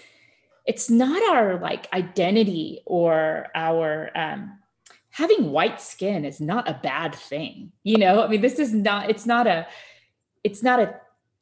it's 0.67 0.91
not 0.91 1.23
our 1.35 1.59
like 1.61 1.93
identity 1.93 2.81
or 2.85 3.49
our 3.55 4.11
um, 4.15 4.59
having 5.15 5.53
white 5.53 5.81
skin 5.81 6.25
is 6.25 6.41
not 6.41 6.69
a 6.69 6.81
bad 6.83 7.15
thing 7.15 7.73
you 7.83 7.97
know 7.97 8.23
i 8.23 8.29
mean 8.29 8.41
this 8.41 8.59
is 8.59 8.75
not 8.75 9.09
it's 9.09 9.27
not 9.27 9.47
a 9.47 9.67
it's 10.43 10.63
not 10.63 10.81
a 10.81 10.95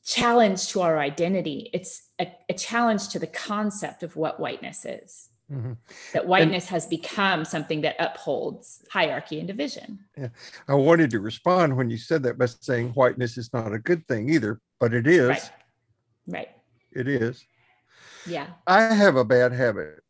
challenge 0.05 0.69
to 0.69 0.81
our 0.81 0.99
identity 0.99 1.71
it's 1.73 2.09
a, 2.21 2.31
a 2.49 2.55
challenge 2.55 3.09
to 3.09 3.19
the 3.19 3.27
concept 3.27 4.03
of 4.03 4.17
what 4.17 4.39
whiteness 4.39 4.85
is 4.85 5.31
mm-hmm. 5.51 5.73
that 6.13 6.27
whiteness 6.27 6.65
and, 6.65 6.71
has 6.71 6.87
become 6.87 7.45
something 7.45 7.81
that 7.81 7.97
upholds 7.99 8.85
hierarchy 8.91 9.39
and 9.39 9.49
division 9.49 9.99
yeah 10.19 10.29
i 10.69 10.75
wanted 10.75 11.11
to 11.11 11.21
respond 11.21 11.77
when 11.77 11.89
you 11.89 11.97
said 11.97 12.23
that 12.23 12.37
by 12.37 12.47
saying 12.47 12.89
whiteness 12.91 13.39
is 13.39 13.53
not 13.53 13.73
a 13.73 13.79
good 13.79 14.07
thing 14.07 14.29
either 14.29 14.61
but 14.81 14.93
it 14.93 15.07
is 15.07 15.29
right, 15.29 15.51
right. 16.27 16.49
it 16.93 17.09
is 17.09 17.45
yeah. 18.27 18.49
I 18.67 18.83
have 18.83 19.17
a 19.17 19.25
bad 19.25 19.53
habit. 19.53 20.01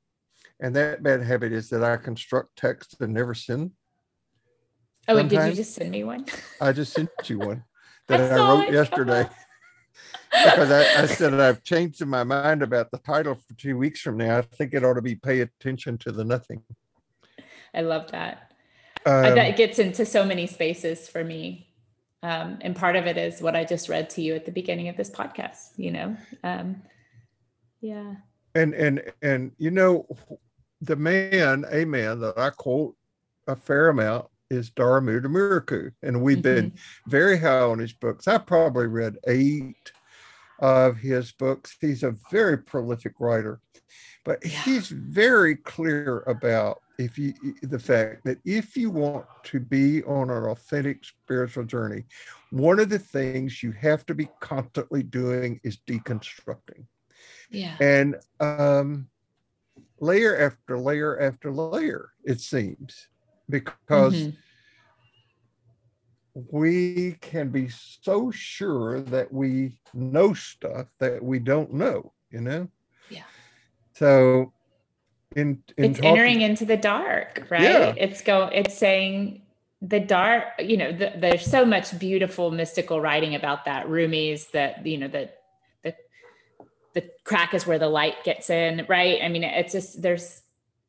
And 0.63 0.77
that 0.77 1.03
bad 1.03 1.23
habit 1.25 1.53
is 1.53 1.69
that 1.71 1.83
I 1.83 1.97
construct 1.97 2.57
text 2.57 2.97
and 3.01 3.13
never 3.13 3.35
send. 3.35 3.73
Oh, 5.09 5.17
and 5.17 5.29
did 5.29 5.45
you 5.49 5.55
just 5.55 5.75
send 5.75 5.91
me 5.91 6.05
one? 6.05 6.25
I 6.61 6.71
just 6.71 6.93
sent 6.93 7.11
you 7.27 7.41
one 7.41 7.65
that 8.09 8.33
I, 8.33 8.37
I 8.37 8.39
wrote 8.39 8.69
it. 8.69 8.73
yesterday. 8.73 9.29
because 10.31 10.71
I, 10.71 11.03
I, 11.03 11.07
said 11.07 11.35
I've 11.35 11.65
changed 11.65 12.01
in 12.01 12.09
my 12.09 12.23
mind 12.23 12.63
about 12.63 12.93
the 12.93 12.99
title 12.99 13.35
for 13.35 13.55
two 13.55 13.77
weeks 13.77 14.01
from 14.01 14.17
now. 14.17 14.39
I 14.39 14.43
think 14.43 14.73
it 14.73 14.85
ought 14.85 14.95
to 14.95 15.03
be 15.03 15.17
pay 15.17 15.41
attention 15.41 15.99
to 15.99 16.13
the 16.13 16.25
nothing. 16.25 16.63
I 17.75 17.81
love 17.81 18.13
that. 18.13 18.53
Um, 19.05 19.35
that 19.35 19.57
gets 19.57 19.81
into 19.81 20.07
so 20.07 20.25
many 20.25 20.47
spaces 20.47 21.09
for 21.09 21.25
me. 21.25 21.69
Um, 22.23 22.59
and 22.61 22.77
part 22.77 22.95
of 22.95 23.07
it 23.07 23.19
is 23.19 23.43
what 23.43 23.57
I 23.57 23.65
just 23.65 23.89
read 23.89 24.09
to 24.11 24.23
you 24.23 24.37
at 24.37 24.47
the 24.47 24.53
beginning 24.53 24.89
of 24.89 24.97
this 24.97 25.11
podcast, 25.11 25.77
you 25.77 25.91
know, 25.91 26.17
um, 26.45 26.83
yeah. 27.81 28.15
And 28.55 28.75
and 28.75 29.03
and 29.23 29.51
you 29.59 29.73
know, 29.73 30.07
the 30.83 30.97
man, 30.97 31.65
a 31.71 31.85
man 31.85 32.21
that 32.21 32.37
I 32.37 32.51
quote 32.51 32.97
a 33.47 33.57
fair 33.57 33.89
amount 33.89 34.27
is 34.51 34.69
Diarmuid 34.71 35.25
O'Murchu, 35.25 35.93
and 36.03 36.21
we've 36.21 36.39
mm-hmm. 36.39 36.55
been 36.55 36.73
very 37.07 37.39
high 37.39 37.61
on 37.61 37.79
his 37.79 37.93
books. 37.93 38.29
I 38.29 38.39
probably 38.39 38.89
read 38.89 39.17
eight 39.27 39.93
of 40.59 40.97
his 40.97 41.33
books. 41.33 41.77
He's 41.81 42.03
a 42.03 42.17
very 42.31 42.59
prolific 42.59 43.15
writer, 43.21 43.61
but 44.25 44.45
yeah. 44.45 44.51
he's 44.63 44.89
very 44.89 45.57
clear 45.57 46.21
about 46.27 46.83
if 46.99 47.17
you 47.17 47.33
the 47.63 47.79
fact 47.79 48.25
that 48.25 48.39
if 48.45 48.77
you 48.77 48.91
want 48.91 49.25
to 49.45 49.61
be 49.61 50.03
on 50.05 50.31
an 50.31 50.45
authentic 50.45 51.05
spiritual 51.05 51.65
journey, 51.65 52.05
one 52.51 52.79
of 52.79 52.89
the 52.89 52.99
things 52.99 53.63
you 53.63 53.73
have 53.73 54.05
to 54.07 54.15
be 54.15 54.29
constantly 54.41 55.03
doing 55.03 55.61
is 55.65 55.79
deconstructing. 55.87 56.85
Yeah. 57.51 57.77
And 57.81 58.17
um, 58.41 59.09
layer 60.03 60.37
after 60.37 60.77
layer 60.77 61.21
after 61.21 61.51
layer, 61.51 62.11
it 62.25 62.41
seems, 62.41 63.07
because 63.49 64.15
mm-hmm. 64.15 64.37
we 66.51 67.17
can 67.21 67.51
be 67.51 67.69
so 67.69 68.31
sure 68.33 69.01
that 69.01 69.33
we 69.33 69.79
know 69.95 70.35
stuff 70.35 70.89
that 70.99 71.23
we 71.23 71.39
don't 71.39 71.73
know, 71.73 72.13
you 72.31 72.41
know? 72.41 72.69
Yeah. 73.11 73.23
So 73.95 74.53
in, 75.37 75.63
in 75.77 75.85
it's 75.85 75.99
talking, 76.01 76.11
entering 76.11 76.41
into 76.41 76.65
the 76.65 76.77
dark, 76.77 77.47
right? 77.49 77.63
Yeah. 77.63 77.95
It's 77.97 78.21
go 78.23 78.51
it's 78.53 78.77
saying 78.77 79.43
the 79.81 80.01
dark, 80.01 80.45
you 80.59 80.77
know, 80.77 80.93
the, 80.93 81.13
there's 81.17 81.45
so 81.45 81.65
much 81.65 81.97
beautiful 81.99 82.51
mystical 82.51 83.01
writing 83.01 83.35
about 83.37 83.65
that. 83.67 83.89
Rumi's 83.89 84.49
that, 84.49 84.85
you 84.85 84.99
know, 84.99 85.09
that 85.09 85.42
the 86.95 87.11
crack 87.25 87.55
is 87.55 87.67
where 87.67 87.79
the 87.79 87.89
light 87.89 88.25
gets 88.25 88.51
in, 88.51 88.85
right? 88.89 89.21
I 89.23 89.29
mean, 89.29 89.45
it's 89.45 89.73
just 89.73 90.03
there's 90.03 90.43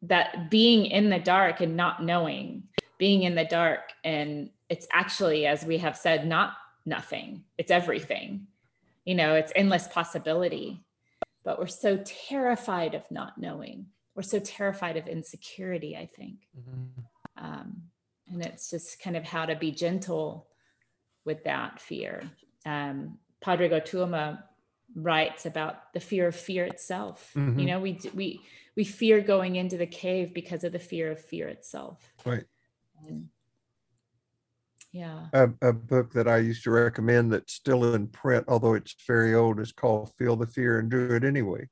that 0.04 0.50
being 0.50 0.86
in 0.86 1.10
the 1.10 1.20
dark 1.20 1.62
and 1.62 1.78
not 1.78 2.04
knowing, 2.04 2.64
being 2.98 3.24
in 3.24 3.36
the 3.36 3.46
dark 3.46 3.94
and 4.04 4.50
it's 4.70 4.88
actually, 4.92 5.46
as 5.46 5.64
we 5.64 5.78
have 5.78 5.96
said, 5.96 6.28
not 6.28 6.54
nothing, 6.86 7.44
it's 7.58 7.72
everything. 7.72 8.48
You 9.06 9.16
know, 9.16 9.36
it's 9.36 9.52
endless 9.56 9.88
possibility. 9.88 10.84
But 11.44 11.60
we're 11.60 11.68
so 11.68 12.02
terrified 12.06 12.96
of 12.96 13.04
not 13.12 13.38
knowing. 13.38 13.88
We're 14.16 14.24
so 14.24 14.40
terrified 14.40 14.98
of 14.98 15.08
insecurity, 15.08 15.96
I 15.96 16.08
think. 16.08 16.48
Mm-hmm. 16.58 17.46
Um, 17.46 17.82
and 18.32 18.42
it's 18.42 18.70
just 18.70 19.02
kind 19.02 19.18
of 19.18 19.26
how 19.26 19.46
to 19.46 19.56
be 19.56 19.72
gentle 19.72 20.48
with 21.26 21.44
that 21.44 21.80
fear. 21.80 22.24
Um, 22.66 23.20
Pádraig 23.46 23.74
Ó 23.74 23.82
Tuama 23.82 24.42
writes 24.96 25.46
about 25.46 25.94
the 25.94 26.00
fear 26.00 26.28
of 26.28 26.36
fear 26.36 26.66
itself. 26.66 27.32
Mm-hmm. 27.36 27.60
You 27.60 27.66
know, 27.66 27.80
we 27.80 28.00
we 28.14 28.42
we 28.76 28.84
fear 28.84 29.22
going 29.22 29.56
into 29.56 29.78
the 29.78 29.88
cave 29.88 30.34
because 30.34 30.64
of 30.64 30.72
the 30.72 30.80
fear 30.80 31.12
of 31.12 31.24
fear 31.24 31.48
itself. 31.48 32.14
Right. 32.26 32.46
And 33.08 33.30
yeah. 34.92 35.28
A, 35.34 35.50
a, 35.62 35.74
book 35.74 36.14
that 36.14 36.28
I 36.28 36.38
used 36.38 36.64
to 36.66 36.72
recommend 36.72 37.34
that's 37.34 37.54
still 37.54 37.96
in 37.96 38.08
print, 38.08 38.46
although 38.48 38.76
it's 38.76 38.96
very 39.08 39.34
old, 39.34 39.60
is 39.60 39.72
called 39.72 40.14
Feel 40.20 40.36
the 40.36 40.46
Fear 40.46 40.80
and 40.80 40.92
Do 40.92 41.16
It 41.16 41.24
Anyway. 41.24 41.68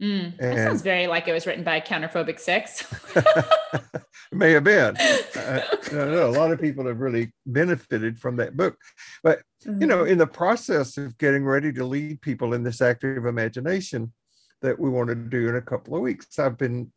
Mm, 0.00 0.36
that 0.38 0.56
sounds 0.56 0.82
very 0.82 1.06
like 1.06 1.28
it 1.28 1.32
was 1.32 1.46
written 1.46 1.64
by 1.64 1.80
counterphobic 1.80 2.40
six. 2.40 2.84
may 4.32 4.52
have 4.52 4.64
been. 4.64 4.96
Uh, 5.34 5.60
know, 5.90 6.28
a 6.28 6.30
lot 6.30 6.52
of 6.52 6.60
people 6.60 6.86
have 6.86 7.00
really 7.00 7.32
benefited 7.46 8.18
from 8.18 8.36
that 8.36 8.56
book. 8.56 8.78
But, 9.22 9.40
mm-hmm. 9.64 9.80
you 9.80 9.86
know, 9.86 9.98
mm-hmm. 9.98 10.12
in 10.12 10.18
the 10.18 10.26
process 10.26 10.96
of 10.96 11.18
getting 11.18 11.44
ready 11.44 11.72
to 11.72 11.84
lead 11.84 12.22
people 12.22 12.54
in 12.54 12.62
this 12.62 12.80
active 12.80 13.26
imagination 13.26 14.12
that 14.60 14.78
we 14.78 14.88
want 14.88 15.08
to 15.08 15.14
do 15.14 15.48
in 15.48 15.56
a 15.56 15.62
couple 15.62 15.96
of 15.96 16.02
weeks, 16.02 16.38
I've 16.38 16.56
been 16.56 16.92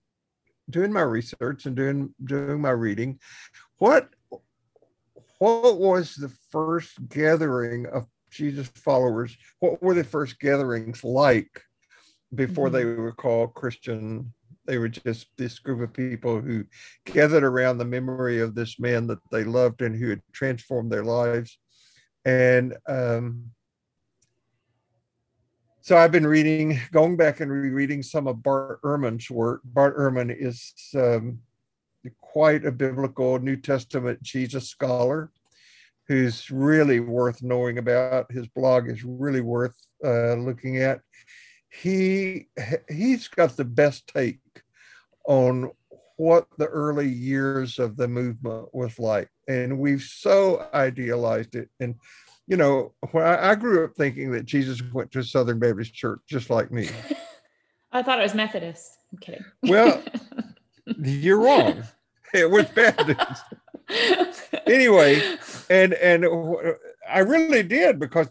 doing 0.69 0.93
my 0.93 1.01
research 1.01 1.65
and 1.65 1.75
doing 1.75 2.13
doing 2.23 2.62
my 2.62 2.71
reading. 2.71 3.19
What 3.77 4.10
what 5.39 5.79
was 5.79 6.15
the 6.15 6.31
first 6.51 7.10
gathering 7.10 7.88
of 7.88 8.05
Jesus 8.29 8.67
followers? 8.67 9.36
What 9.60 9.81
were 9.81 9.95
the 9.95 10.03
first 10.03 10.39
gatherings 10.39 11.03
like 11.03 11.62
before 12.36 12.67
mm-hmm. 12.67 12.76
they 12.76 12.86
were 12.86 13.12
called 13.12 13.54
Christian? 13.54 14.34
They 14.65 14.78
were 14.78 14.89
just 14.89 15.28
this 15.38 15.60
group 15.60 15.82
of 15.82 15.93
people 15.93 16.41
who 16.41 16.65
gathered 17.06 17.43
around 17.43 17.78
the 17.78 17.86
memory 17.86 18.39
of 18.39 18.56
this 18.56 18.80
man 18.80 19.08
that 19.08 19.19
they 19.32 19.43
loved 19.43 19.82
and 19.82 19.95
who 19.95 20.10
had 20.10 20.21
transformed 20.32 20.91
their 20.91 21.04
lives. 21.04 21.58
And 22.26 22.76
um, 22.88 23.52
so 25.82 25.95
I've 25.95 26.12
been 26.12 26.26
reading, 26.26 26.80
going 26.91 27.15
back 27.15 27.41
and 27.41 27.52
rereading 27.52 28.02
some 28.02 28.26
of 28.28 28.41
Bart 28.41 28.82
Ehrman's 28.82 29.30
work. 29.30 29.62
Bart 29.63 29.95
Ehrman 29.95 30.36
is 30.36 30.74
um, 30.95 31.38
quite 32.21 32.65
a 32.65 32.71
biblical 32.71 33.38
New 33.38 33.56
Testament 33.56 34.21
Jesus 34.24 34.67
scholar 34.67 35.32
who's 36.08 36.50
really 36.50 37.00
worth 37.00 37.43
knowing 37.43 37.78
about. 37.78 38.32
His 38.32 38.48
blog 38.48 38.89
is 38.89 39.04
really 39.04 39.41
worth 39.41 39.76
uh, 40.04 40.34
looking 40.34 40.78
at. 40.78 41.02
He 41.81 42.47
he's 42.89 43.27
got 43.27 43.57
the 43.57 43.65
best 43.65 44.07
take 44.07 44.39
on 45.27 45.71
what 46.17 46.47
the 46.57 46.67
early 46.67 47.09
years 47.09 47.79
of 47.79 47.97
the 47.97 48.07
movement 48.07 48.73
was 48.73 48.97
like, 48.99 49.29
and 49.47 49.77
we've 49.77 50.01
so 50.01 50.67
idealized 50.73 51.55
it. 51.55 51.69
And 51.79 51.95
you 52.47 52.57
know, 52.57 52.93
when 53.11 53.25
I, 53.25 53.51
I 53.51 53.55
grew 53.55 53.83
up 53.83 53.95
thinking 53.95 54.31
that 54.31 54.45
Jesus 54.45 54.81
went 54.93 55.11
to 55.11 55.23
Southern 55.23 55.59
Baptist 55.59 55.93
Church 55.93 56.19
just 56.27 56.49
like 56.49 56.71
me. 56.71 56.89
I 57.91 58.03
thought 58.03 58.19
it 58.19 58.23
was 58.23 58.35
Methodist. 58.35 58.97
I'm 59.11 59.17
kidding. 59.19 59.45
Well, 59.63 60.03
you're 60.97 61.39
wrong. 61.39 61.83
It 62.33 62.49
was 62.49 62.65
Baptist. 62.67 63.43
anyway, 64.67 65.38
and 65.69 65.93
and 65.93 66.25
I 67.09 67.19
really 67.19 67.63
did 67.63 67.99
because 67.99 68.27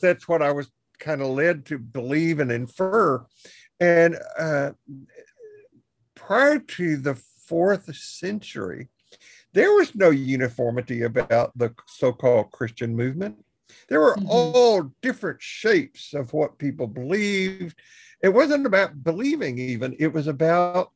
that's 0.00 0.28
what 0.28 0.42
I 0.42 0.52
was 0.52 0.70
kind 0.98 1.22
of 1.22 1.28
led 1.28 1.66
to 1.66 1.78
believe 1.78 2.40
and 2.40 2.50
infer. 2.50 3.24
And 3.80 4.18
uh, 4.38 4.72
prior 6.14 6.58
to 6.58 6.96
the 6.96 7.14
fourth 7.14 7.94
century, 7.94 8.88
there 9.52 9.72
was 9.72 9.94
no 9.94 10.10
uniformity 10.10 11.02
about 11.02 11.56
the 11.56 11.74
so-called 11.86 12.50
Christian 12.52 12.94
movement. 12.94 13.44
There 13.88 14.00
were 14.00 14.16
mm-hmm. 14.16 14.28
all 14.28 14.92
different 15.02 15.40
shapes 15.40 16.14
of 16.14 16.32
what 16.32 16.58
people 16.58 16.86
believed. 16.86 17.78
It 18.22 18.28
wasn't 18.28 18.66
about 18.66 19.02
believing, 19.02 19.58
even, 19.58 19.96
it 19.98 20.12
was 20.12 20.26
about 20.26 20.92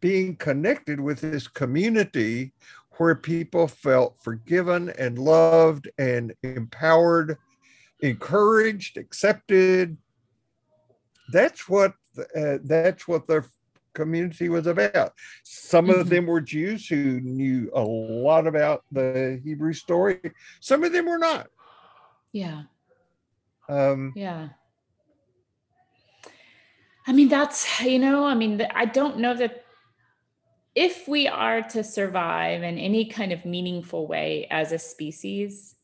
being 0.00 0.36
connected 0.36 1.00
with 1.00 1.20
this 1.20 1.48
community 1.48 2.52
where 2.98 3.14
people 3.14 3.68
felt 3.68 4.18
forgiven 4.22 4.90
and 4.98 5.18
loved 5.18 5.88
and 5.98 6.34
empowered, 6.42 7.36
encouraged, 8.00 8.96
accepted. 8.96 9.96
That's 11.32 11.68
what 11.68 11.94
uh, 12.34 12.58
that's 12.62 13.06
what 13.06 13.26
the 13.26 13.44
community 13.94 14.48
was 14.48 14.66
about. 14.66 15.12
Some 15.42 15.86
mm-hmm. 15.86 16.00
of 16.00 16.08
them 16.08 16.26
were 16.26 16.40
Jews 16.40 16.86
who 16.86 17.20
knew 17.20 17.70
a 17.74 17.82
lot 17.82 18.46
about 18.46 18.84
the 18.92 19.40
Hebrew 19.42 19.72
story. 19.72 20.20
Some 20.60 20.84
of 20.84 20.92
them 20.92 21.06
were 21.06 21.18
not. 21.18 21.48
Yeah. 22.32 22.64
Um, 23.68 24.12
yeah. 24.14 24.48
I 27.06 27.12
mean, 27.12 27.28
that's, 27.28 27.80
you 27.80 27.98
know, 27.98 28.24
I 28.24 28.34
mean, 28.34 28.66
I 28.74 28.84
don't 28.84 29.18
know 29.18 29.34
that 29.34 29.64
if 30.74 31.08
we 31.08 31.26
are 31.26 31.62
to 31.62 31.82
survive 31.82 32.62
in 32.62 32.78
any 32.78 33.06
kind 33.06 33.32
of 33.32 33.44
meaningful 33.44 34.06
way 34.06 34.46
as 34.50 34.72
a 34.72 34.78
species, 34.78 35.75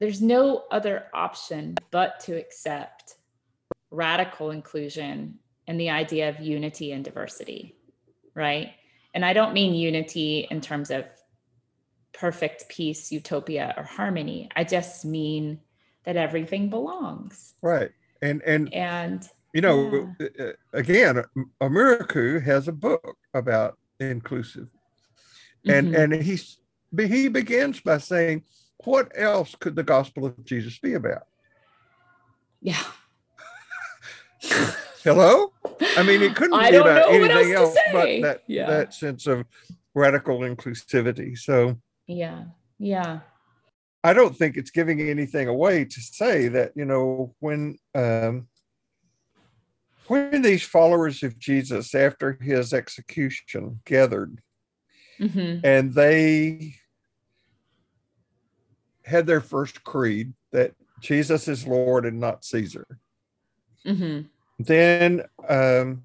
there's 0.00 0.22
no 0.22 0.64
other 0.70 1.06
option 1.12 1.74
but 1.90 2.20
to 2.20 2.34
accept 2.34 3.16
radical 3.90 4.50
inclusion 4.50 5.38
and 5.66 5.78
the 5.78 5.90
idea 5.90 6.28
of 6.28 6.40
unity 6.40 6.92
and 6.92 7.04
diversity, 7.04 7.76
right? 8.34 8.72
And 9.14 9.24
I 9.24 9.32
don't 9.32 9.52
mean 9.52 9.74
unity 9.74 10.46
in 10.50 10.60
terms 10.60 10.90
of 10.90 11.04
perfect 12.12 12.68
peace, 12.68 13.10
utopia, 13.12 13.74
or 13.76 13.84
harmony. 13.84 14.48
I 14.54 14.64
just 14.64 15.04
mean 15.04 15.60
that 16.04 16.16
everything 16.16 16.70
belongs. 16.70 17.54
Right. 17.62 17.90
And 18.22 18.42
and 18.42 18.72
and 18.74 19.28
you 19.52 19.60
know, 19.60 20.14
yeah. 20.18 20.26
Uh, 20.38 20.52
again, 20.72 21.24
O'Murchu 21.60 22.42
has 22.42 22.68
a 22.68 22.72
book 22.72 23.16
about 23.34 23.78
inclusive, 24.00 24.68
and 25.66 25.88
mm-hmm. 25.88 26.12
and 26.12 26.22
he's 26.22 26.58
he 26.96 27.28
begins 27.28 27.80
by 27.80 27.98
saying, 27.98 28.44
"What 28.84 29.12
else 29.14 29.54
could 29.58 29.76
the 29.76 29.82
gospel 29.82 30.26
of 30.26 30.44
Jesus 30.44 30.78
be 30.78 30.94
about?" 30.94 31.26
Yeah. 32.60 32.82
Hello. 35.04 35.52
I 35.96 36.02
mean, 36.02 36.22
it 36.22 36.34
couldn't 36.34 36.58
be 36.70 36.76
about 36.76 37.10
anything 37.10 37.52
else, 37.52 37.76
else 37.76 37.78
but 37.92 38.20
that 38.22 38.42
yeah. 38.46 38.66
that 38.66 38.94
sense 38.94 39.26
of 39.26 39.46
radical 39.94 40.40
inclusivity. 40.40 41.38
So 41.38 41.78
yeah, 42.06 42.44
yeah. 42.78 43.20
I 44.04 44.12
don't 44.12 44.36
think 44.36 44.56
it's 44.56 44.70
giving 44.70 45.00
anything 45.00 45.48
away 45.48 45.84
to 45.84 46.00
say 46.00 46.48
that 46.48 46.72
you 46.74 46.84
know 46.84 47.34
when 47.40 47.78
um, 47.94 48.48
when 50.06 50.42
these 50.42 50.62
followers 50.62 51.22
of 51.22 51.38
Jesus 51.38 51.94
after 51.94 52.38
his 52.40 52.72
execution 52.72 53.80
gathered 53.84 54.40
mm-hmm. 55.20 55.64
and 55.64 55.92
they 55.92 56.76
had 59.08 59.26
their 59.26 59.40
first 59.40 59.82
creed 59.84 60.32
that 60.52 60.72
Jesus 61.00 61.48
is 61.48 61.66
Lord 61.66 62.04
and 62.06 62.20
not 62.20 62.44
Caesar. 62.44 62.86
Mm-hmm. 63.86 64.22
Then 64.58 65.22
um, 65.48 66.02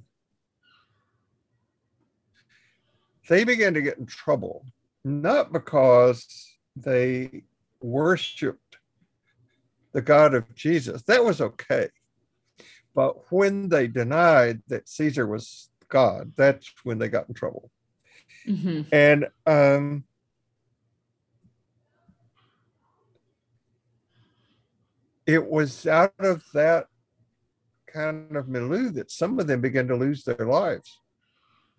they 3.28 3.44
began 3.44 3.74
to 3.74 3.82
get 3.82 3.98
in 3.98 4.06
trouble, 4.06 4.66
not 5.04 5.52
because 5.52 6.56
they 6.76 7.44
worshiped 7.82 8.78
the 9.92 10.02
God 10.02 10.34
of 10.34 10.54
Jesus. 10.56 11.04
That 11.04 11.24
was 11.24 11.42
okay. 11.42 11.90
But 12.96 13.32
when 13.32 13.70
they 13.70 13.88
denied 13.88 14.62
that 14.68 14.88
Caesar 14.88 15.28
was 15.28 15.70
God, 15.90 16.32
that's 16.36 16.72
when 16.84 17.00
they 17.00 17.10
got 17.10 17.28
in 17.28 17.34
trouble. 17.34 17.70
Mm-hmm. 18.48 18.82
And 18.92 19.28
um, 19.46 20.04
it 25.26 25.46
was 25.46 25.88
out 25.88 26.14
of 26.20 26.44
that 26.54 26.88
kind 27.88 28.36
of 28.36 28.48
milieu 28.48 28.90
that 28.90 29.12
some 29.12 29.40
of 29.40 29.48
them 29.48 29.62
began 29.62 29.88
to 29.88 29.96
lose 29.96 30.24
their 30.24 30.46
lives. 30.46 31.00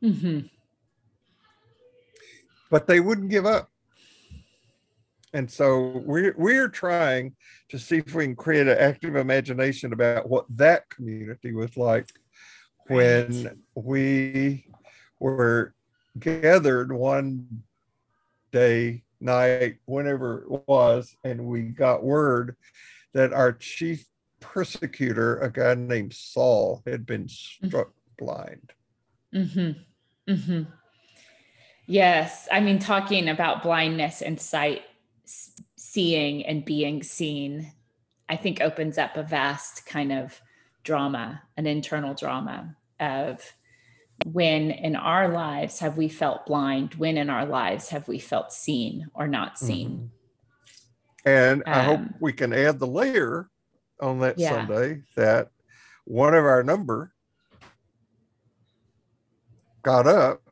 Mm-hmm. 0.02 0.46
But 2.70 2.86
they 2.86 3.00
wouldn't 3.00 3.30
give 3.30 3.46
up. 3.46 3.68
And 5.32 5.50
so 5.50 6.02
we're 6.04 6.34
we're 6.38 6.68
trying 6.68 7.34
to 7.70 7.78
see 7.78 7.98
if 7.98 8.14
we 8.14 8.24
can 8.24 8.36
create 8.36 8.68
an 8.68 8.78
active 8.78 9.16
imagination 9.16 9.92
about 9.92 10.28
what 10.28 10.46
that 10.50 10.88
community 10.90 11.52
was 11.52 11.76
like 11.76 12.08
when 12.86 13.60
we 13.74 14.64
were 15.18 15.74
gathered 16.18 16.92
one 16.92 17.64
day, 18.52 19.02
night, 19.20 19.78
whenever 19.86 20.42
it 20.42 20.62
was, 20.68 21.16
and 21.24 21.44
we 21.44 21.62
got 21.62 22.04
word 22.04 22.54
that 23.14 23.32
our 23.32 23.52
chief 23.52 24.06
persecutor, 24.40 25.38
a 25.38 25.50
guy 25.50 25.74
named 25.74 26.12
Saul, 26.12 26.82
had 26.86 27.06
been 27.06 27.24
mm-hmm. 27.24 27.68
struck 27.68 27.88
mm-hmm. 27.88 28.24
blind. 28.24 28.72
Mm-hmm. 29.34 30.32
Mm-hmm. 30.32 30.62
Yes. 31.86 32.48
I 32.50 32.60
mean, 32.60 32.78
talking 32.78 33.28
about 33.28 33.62
blindness 33.62 34.22
and 34.22 34.40
sight, 34.40 34.82
seeing 35.76 36.44
and 36.44 36.64
being 36.64 37.02
seen, 37.02 37.72
I 38.28 38.36
think 38.36 38.60
opens 38.60 38.98
up 38.98 39.16
a 39.16 39.22
vast 39.22 39.86
kind 39.86 40.12
of 40.12 40.40
drama, 40.82 41.42
an 41.56 41.66
internal 41.66 42.14
drama 42.14 42.76
of 43.00 43.54
when 44.24 44.70
in 44.70 44.96
our 44.96 45.28
lives 45.28 45.80
have 45.80 45.96
we 45.96 46.08
felt 46.08 46.46
blind? 46.46 46.94
When 46.94 47.18
in 47.18 47.30
our 47.30 47.44
lives 47.44 47.88
have 47.88 48.08
we 48.08 48.18
felt 48.18 48.52
seen 48.52 49.08
or 49.14 49.26
not 49.26 49.58
seen? 49.58 50.10
And 51.24 51.62
um, 51.66 51.74
I 51.74 51.82
hope 51.82 52.00
um, 52.00 52.14
we 52.20 52.32
can 52.32 52.52
add 52.52 52.78
the 52.78 52.86
layer 52.86 53.48
on 54.00 54.20
that 54.20 54.38
yeah. 54.38 54.50
Sunday 54.50 55.02
that 55.16 55.48
one 56.04 56.34
of 56.34 56.44
our 56.44 56.62
number 56.62 57.12
got 59.82 60.06
up, 60.06 60.42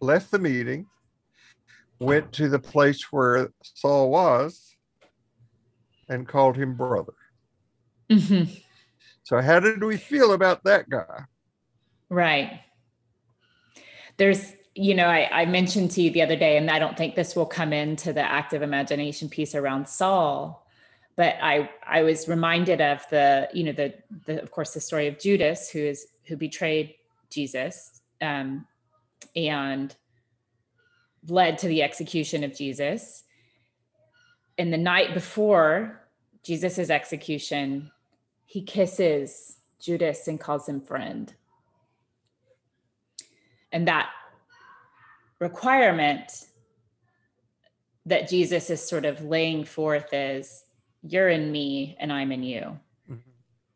left 0.00 0.30
the 0.30 0.38
meeting, 0.38 0.86
went 1.98 2.32
to 2.32 2.48
the 2.48 2.58
place 2.58 3.12
where 3.12 3.50
Saul 3.62 4.10
was, 4.10 4.76
and 6.08 6.26
called 6.26 6.56
him 6.56 6.74
brother. 6.74 7.14
Mm-hmm. 8.10 8.52
So, 9.24 9.40
how 9.42 9.60
did 9.60 9.82
we 9.82 9.96
feel 9.96 10.32
about 10.32 10.64
that 10.64 10.88
guy? 10.88 11.24
Right. 12.08 12.60
There's, 14.16 14.52
you 14.78 14.94
know, 14.94 15.06
I, 15.06 15.28
I 15.42 15.46
mentioned 15.46 15.90
to 15.92 16.02
you 16.02 16.10
the 16.10 16.22
other 16.22 16.36
day, 16.36 16.56
and 16.56 16.70
I 16.70 16.78
don't 16.78 16.96
think 16.96 17.16
this 17.16 17.34
will 17.34 17.46
come 17.46 17.72
into 17.72 18.12
the 18.12 18.22
active 18.22 18.62
imagination 18.62 19.28
piece 19.28 19.56
around 19.56 19.88
Saul, 19.88 20.64
but 21.16 21.34
I 21.42 21.68
I 21.84 22.02
was 22.02 22.28
reminded 22.28 22.80
of 22.80 23.04
the 23.10 23.48
you 23.52 23.64
know 23.64 23.72
the 23.72 23.94
the 24.26 24.40
of 24.40 24.52
course 24.52 24.74
the 24.74 24.80
story 24.80 25.08
of 25.08 25.18
Judas 25.18 25.68
who 25.68 25.80
is 25.80 26.06
who 26.26 26.36
betrayed 26.36 26.94
Jesus 27.28 28.00
um, 28.20 28.66
and 29.34 29.94
led 31.26 31.58
to 31.58 31.68
the 31.68 31.82
execution 31.82 32.44
of 32.44 32.54
Jesus. 32.56 33.24
And 34.58 34.72
the 34.72 34.78
night 34.78 35.12
before 35.12 36.00
Jesus's 36.44 36.90
execution, 36.90 37.90
he 38.44 38.62
kisses 38.62 39.56
Judas 39.80 40.28
and 40.28 40.38
calls 40.38 40.68
him 40.68 40.80
friend. 40.80 41.34
And 43.72 43.88
that 43.88 44.08
requirement 45.40 46.46
that 48.06 48.28
Jesus 48.28 48.70
is 48.70 48.86
sort 48.86 49.04
of 49.04 49.22
laying 49.22 49.64
forth 49.64 50.12
is 50.12 50.64
you're 51.02 51.28
in 51.28 51.52
me 51.52 51.96
and 52.00 52.12
I'm 52.12 52.32
in 52.32 52.42
you. 52.42 52.78
Mm-hmm. 53.10 53.30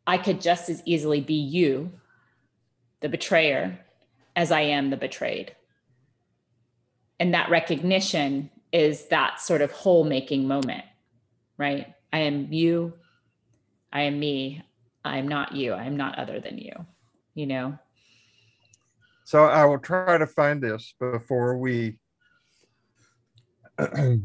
I 0.05 0.17
could 0.17 0.41
just 0.41 0.69
as 0.69 0.81
easily 0.85 1.21
be 1.21 1.35
you, 1.35 1.91
the 3.01 3.09
betrayer, 3.09 3.79
as 4.35 4.51
I 4.51 4.61
am 4.61 4.89
the 4.89 4.97
betrayed. 4.97 5.55
And 7.19 7.33
that 7.33 7.49
recognition 7.49 8.49
is 8.71 9.05
that 9.07 9.39
sort 9.39 9.61
of 9.61 9.71
whole 9.71 10.03
making 10.03 10.47
moment, 10.47 10.83
right? 11.57 11.93
I 12.11 12.19
am 12.19 12.51
you, 12.51 12.93
I 13.91 14.01
am 14.01 14.19
me, 14.19 14.63
I 15.05 15.17
am 15.17 15.27
not 15.27 15.55
you, 15.55 15.73
I 15.73 15.83
am 15.83 15.95
not 15.95 16.17
other 16.17 16.39
than 16.39 16.57
you, 16.57 16.73
you 17.35 17.45
know? 17.45 17.77
So 19.25 19.45
I 19.45 19.65
will 19.65 19.79
try 19.79 20.17
to 20.17 20.27
find 20.27 20.61
this 20.61 20.93
before 20.99 21.57
we 21.57 21.97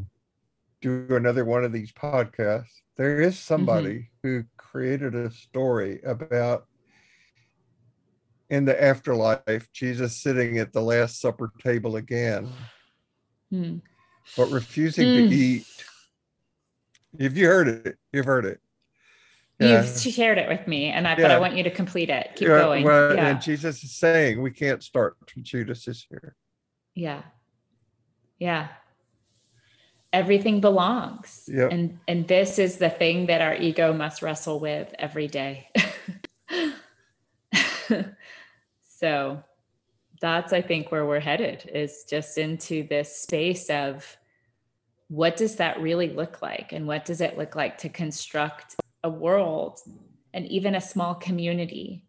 do 0.81 1.07
another 1.09 1.45
one 1.45 1.63
of 1.63 1.71
these 1.71 1.91
podcasts 1.91 2.81
there 2.99 3.21
is 3.21 3.39
somebody 3.39 3.95
mm-hmm. 3.95 4.27
who 4.27 4.43
created 4.57 5.15
a 5.15 5.31
story 5.31 6.01
about 6.05 6.65
in 8.49 8.65
the 8.65 8.83
afterlife 8.83 9.71
jesus 9.71 10.15
sitting 10.15 10.59
at 10.59 10.73
the 10.73 10.81
last 10.81 11.19
supper 11.19 11.51
table 11.63 11.95
again 11.95 12.49
mm. 13.51 13.81
but 14.37 14.49
refusing 14.51 15.07
mm. 15.07 15.29
to 15.29 15.35
eat 15.35 15.65
if 17.17 17.37
you 17.37 17.47
heard 17.47 17.67
it 17.67 17.97
you've 18.11 18.25
heard 18.25 18.45
it 18.45 18.59
yeah. 19.59 19.83
You've 19.83 20.13
shared 20.13 20.37
it 20.37 20.47
with 20.47 20.67
me, 20.67 20.85
and 20.85 21.07
I 21.07 21.11
yeah. 21.11 21.21
but 21.21 21.31
I 21.31 21.39
want 21.39 21.55
you 21.55 21.63
to 21.63 21.71
complete 21.71 22.09
it. 22.09 22.31
Keep 22.35 22.47
yeah, 22.47 22.59
going. 22.59 22.83
Well, 22.85 23.15
yeah. 23.15 23.27
and 23.27 23.41
Jesus 23.41 23.83
is 23.83 23.91
saying 23.91 24.41
we 24.41 24.51
can't 24.51 24.81
start 24.81 25.17
Judas 25.41 25.87
is 25.87 26.05
here. 26.09 26.35
Yeah. 26.95 27.21
Yeah 28.39 28.69
everything 30.11 30.59
belongs 30.59 31.47
yep. 31.51 31.71
and 31.71 31.99
and 32.07 32.27
this 32.27 32.57
is 32.57 32.77
the 32.77 32.89
thing 32.89 33.27
that 33.27 33.41
our 33.41 33.55
ego 33.55 33.93
must 33.93 34.21
wrestle 34.21 34.59
with 34.59 34.93
every 34.97 35.27
day 35.27 35.69
so 38.81 39.43
that's 40.19 40.51
i 40.51 40.61
think 40.61 40.91
where 40.91 41.05
we're 41.05 41.19
headed 41.19 41.69
is 41.73 42.05
just 42.09 42.39
into 42.39 42.87
this 42.87 43.15
space 43.15 43.69
of 43.69 44.17
what 45.09 45.37
does 45.37 45.57
that 45.57 45.79
really 45.79 46.09
look 46.09 46.41
like 46.41 46.73
and 46.73 46.87
what 46.87 47.05
does 47.05 47.21
it 47.21 47.37
look 47.37 47.55
like 47.55 47.77
to 47.77 47.89
construct 47.89 48.75
a 49.03 49.09
world 49.09 49.79
and 50.33 50.45
even 50.47 50.75
a 50.75 50.81
small 50.81 51.15
community 51.15 52.05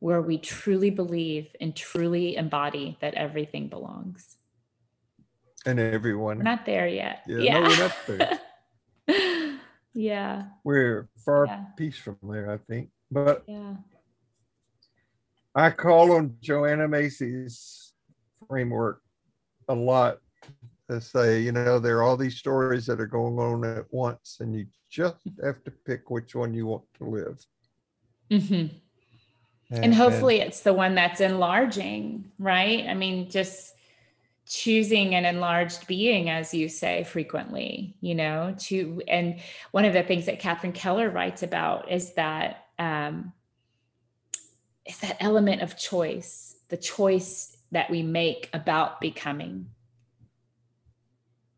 where 0.00 0.22
we 0.22 0.38
truly 0.38 0.90
believe 0.90 1.48
and 1.60 1.74
truly 1.74 2.36
embody 2.36 2.96
that 3.00 3.14
everything 3.14 3.68
belongs 3.68 4.38
and 5.68 5.78
everyone. 5.78 6.38
We're 6.38 6.44
not 6.44 6.66
there 6.66 6.88
yet. 6.88 7.22
Yeah, 7.26 7.38
yeah. 7.38 7.60
No, 7.60 7.62
we're 7.62 7.78
not 7.78 7.96
there. 9.06 9.58
yeah. 9.94 10.44
We're 10.64 11.08
far 11.24 11.46
yeah. 11.46 11.64
piece 11.76 11.98
from 11.98 12.16
there, 12.22 12.50
I 12.50 12.58
think. 12.58 12.90
But 13.10 13.44
yeah. 13.46 13.74
I 15.54 15.70
call 15.70 16.12
on 16.12 16.36
Joanna 16.40 16.88
Macy's 16.88 17.92
framework 18.48 19.02
a 19.68 19.74
lot 19.74 20.18
to 20.90 21.00
say, 21.00 21.40
you 21.40 21.52
know, 21.52 21.78
there 21.78 21.98
are 21.98 22.02
all 22.02 22.16
these 22.16 22.36
stories 22.36 22.86
that 22.86 23.00
are 23.00 23.06
going 23.06 23.38
on 23.38 23.64
at 23.64 23.84
once, 23.90 24.38
and 24.40 24.54
you 24.54 24.66
just 24.90 25.16
have 25.42 25.62
to 25.64 25.70
pick 25.70 26.10
which 26.10 26.34
one 26.34 26.54
you 26.54 26.66
want 26.66 26.84
to 26.98 27.04
live. 27.04 27.46
Mm-hmm. 28.30 28.76
And, 29.70 29.84
and, 29.84 29.94
hopefully 29.94 30.40
and, 30.40 30.48
it's 30.48 30.60
the 30.60 30.72
one 30.72 30.94
that's 30.94 31.20
enlarging, 31.20 32.30
right? 32.38 32.86
I 32.86 32.94
mean, 32.94 33.28
just 33.30 33.74
choosing 34.48 35.14
an 35.14 35.26
enlarged 35.26 35.86
being 35.86 36.30
as 36.30 36.54
you 36.54 36.70
say 36.70 37.04
frequently 37.04 37.94
you 38.00 38.14
know 38.14 38.54
to 38.58 39.02
and 39.06 39.38
one 39.72 39.84
of 39.84 39.92
the 39.92 40.02
things 40.02 40.24
that 40.24 40.40
catherine 40.40 40.72
keller 40.72 41.10
writes 41.10 41.42
about 41.42 41.90
is 41.90 42.14
that 42.14 42.64
um 42.78 43.30
is 44.86 44.98
that 45.00 45.18
element 45.20 45.60
of 45.60 45.76
choice 45.76 46.56
the 46.68 46.78
choice 46.78 47.58
that 47.72 47.90
we 47.90 48.02
make 48.02 48.48
about 48.54 49.02
becoming 49.02 49.66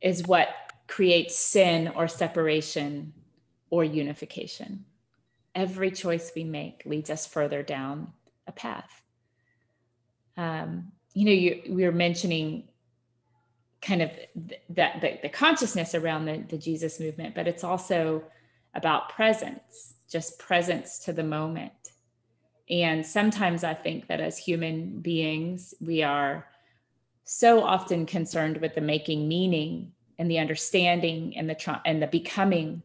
is 0.00 0.26
what 0.26 0.48
creates 0.86 1.38
sin 1.38 1.88
or 1.94 2.08
separation 2.08 3.12
or 3.70 3.84
unification 3.84 4.84
every 5.54 5.90
choice 5.90 6.32
we 6.34 6.44
make 6.44 6.82
leads 6.84 7.10
us 7.10 7.26
further 7.26 7.62
down 7.62 8.12
a 8.46 8.52
path 8.52 9.02
um, 10.36 10.92
you 11.14 11.24
know 11.24 11.32
you, 11.32 11.74
we 11.74 11.84
were 11.84 11.92
mentioning 11.92 12.64
kind 13.82 14.02
of 14.02 14.10
that 14.70 15.00
the, 15.00 15.18
the 15.22 15.28
consciousness 15.28 15.94
around 15.94 16.26
the, 16.26 16.44
the 16.48 16.58
Jesus 16.58 17.00
movement, 17.00 17.34
but 17.34 17.48
it's 17.48 17.64
also 17.64 18.22
about 18.74 19.08
presence, 19.08 19.94
just 20.08 20.38
presence 20.38 20.98
to 21.00 21.12
the 21.12 21.24
moment. 21.24 21.72
And 22.68 23.04
sometimes 23.04 23.64
I 23.64 23.74
think 23.74 24.06
that 24.08 24.20
as 24.20 24.38
human 24.38 25.00
beings, 25.00 25.74
we 25.80 26.02
are 26.02 26.46
so 27.32 27.62
often 27.62 28.06
concerned 28.06 28.56
with 28.56 28.74
the 28.74 28.80
making 28.80 29.28
meaning 29.28 29.92
and 30.18 30.28
the 30.28 30.40
understanding 30.40 31.32
and 31.36 31.48
the 31.48 31.80
and 31.84 32.02
the 32.02 32.08
becoming 32.08 32.82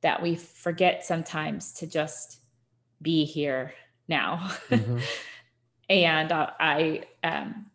that 0.00 0.22
we 0.22 0.36
forget 0.36 1.04
sometimes 1.04 1.72
to 1.72 1.86
just 1.86 2.38
be 3.02 3.26
here 3.26 3.74
now. 4.08 4.50
Mm-hmm. 4.70 5.00
and 5.90 6.32
uh, 6.32 6.48
I 6.58 7.02
um, 7.22 7.66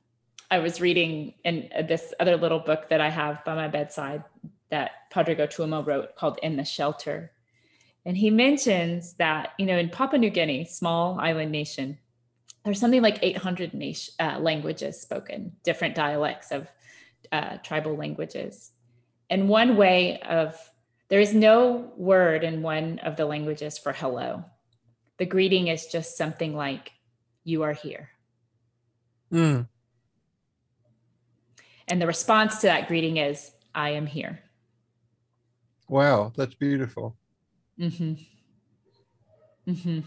I 0.50 0.58
was 0.58 0.82
reading 0.82 1.36
in 1.46 1.70
this 1.88 2.12
other 2.20 2.38
little 2.38 2.60
book 2.60 2.90
that 2.90 3.00
I 3.00 3.12
have 3.12 3.46
by 3.46 3.54
my 3.54 3.68
bedside 3.68 4.24
that 4.72 5.12
Pádraig 5.14 5.38
Tuama 5.38 5.86
wrote 5.86 6.16
called 6.16 6.40
In 6.42 6.58
the 6.58 6.66
Shelter. 6.66 7.32
And 8.04 8.18
he 8.18 8.32
mentions 8.32 9.14
that, 9.14 9.52
you 9.60 9.68
know, 9.68 9.78
in 9.78 9.90
Papua 9.90 10.18
New 10.18 10.32
Guinea, 10.32 10.66
small 10.66 11.20
island 11.20 11.52
nation, 11.52 12.00
there's 12.64 12.80
something 12.80 13.02
like 13.02 13.20
800 13.22 13.74
nation, 13.74 14.14
uh, 14.20 14.40
languages 14.40 15.02
spoken, 15.02 15.54
different 15.64 15.96
dialects 15.96 16.52
of 16.52 16.72
uh, 17.32 17.58
tribal 17.58 17.96
languages. 17.96 18.72
And 19.30 19.50
one 19.50 19.76
way 19.76 20.22
of, 20.22 20.58
there 21.10 21.20
is 21.20 21.34
no 21.34 21.92
word 21.98 22.44
in 22.44 22.62
one 22.62 23.00
of 23.00 23.18
the 23.18 23.26
languages 23.26 23.78
for 23.78 23.92
hello. 23.92 24.46
The 25.18 25.26
greeting 25.26 25.68
is 25.68 25.88
just 25.88 26.18
something 26.18 26.56
like, 26.56 26.92
you 27.44 27.64
are 27.64 27.74
here. 27.74 28.10
Mm. 29.32 29.68
And 31.88 32.02
the 32.02 32.08
response 32.08 32.60
to 32.60 32.68
that 32.68 32.88
greeting 32.88 33.18
is, 33.18 33.52
I 33.76 33.92
am 33.92 34.06
here. 34.06 34.40
Wow, 35.90 36.32
that's 36.36 36.56
beautiful. 36.56 37.18
Mm-hmm. 37.80 38.14
Mm-hmm. 39.72 40.00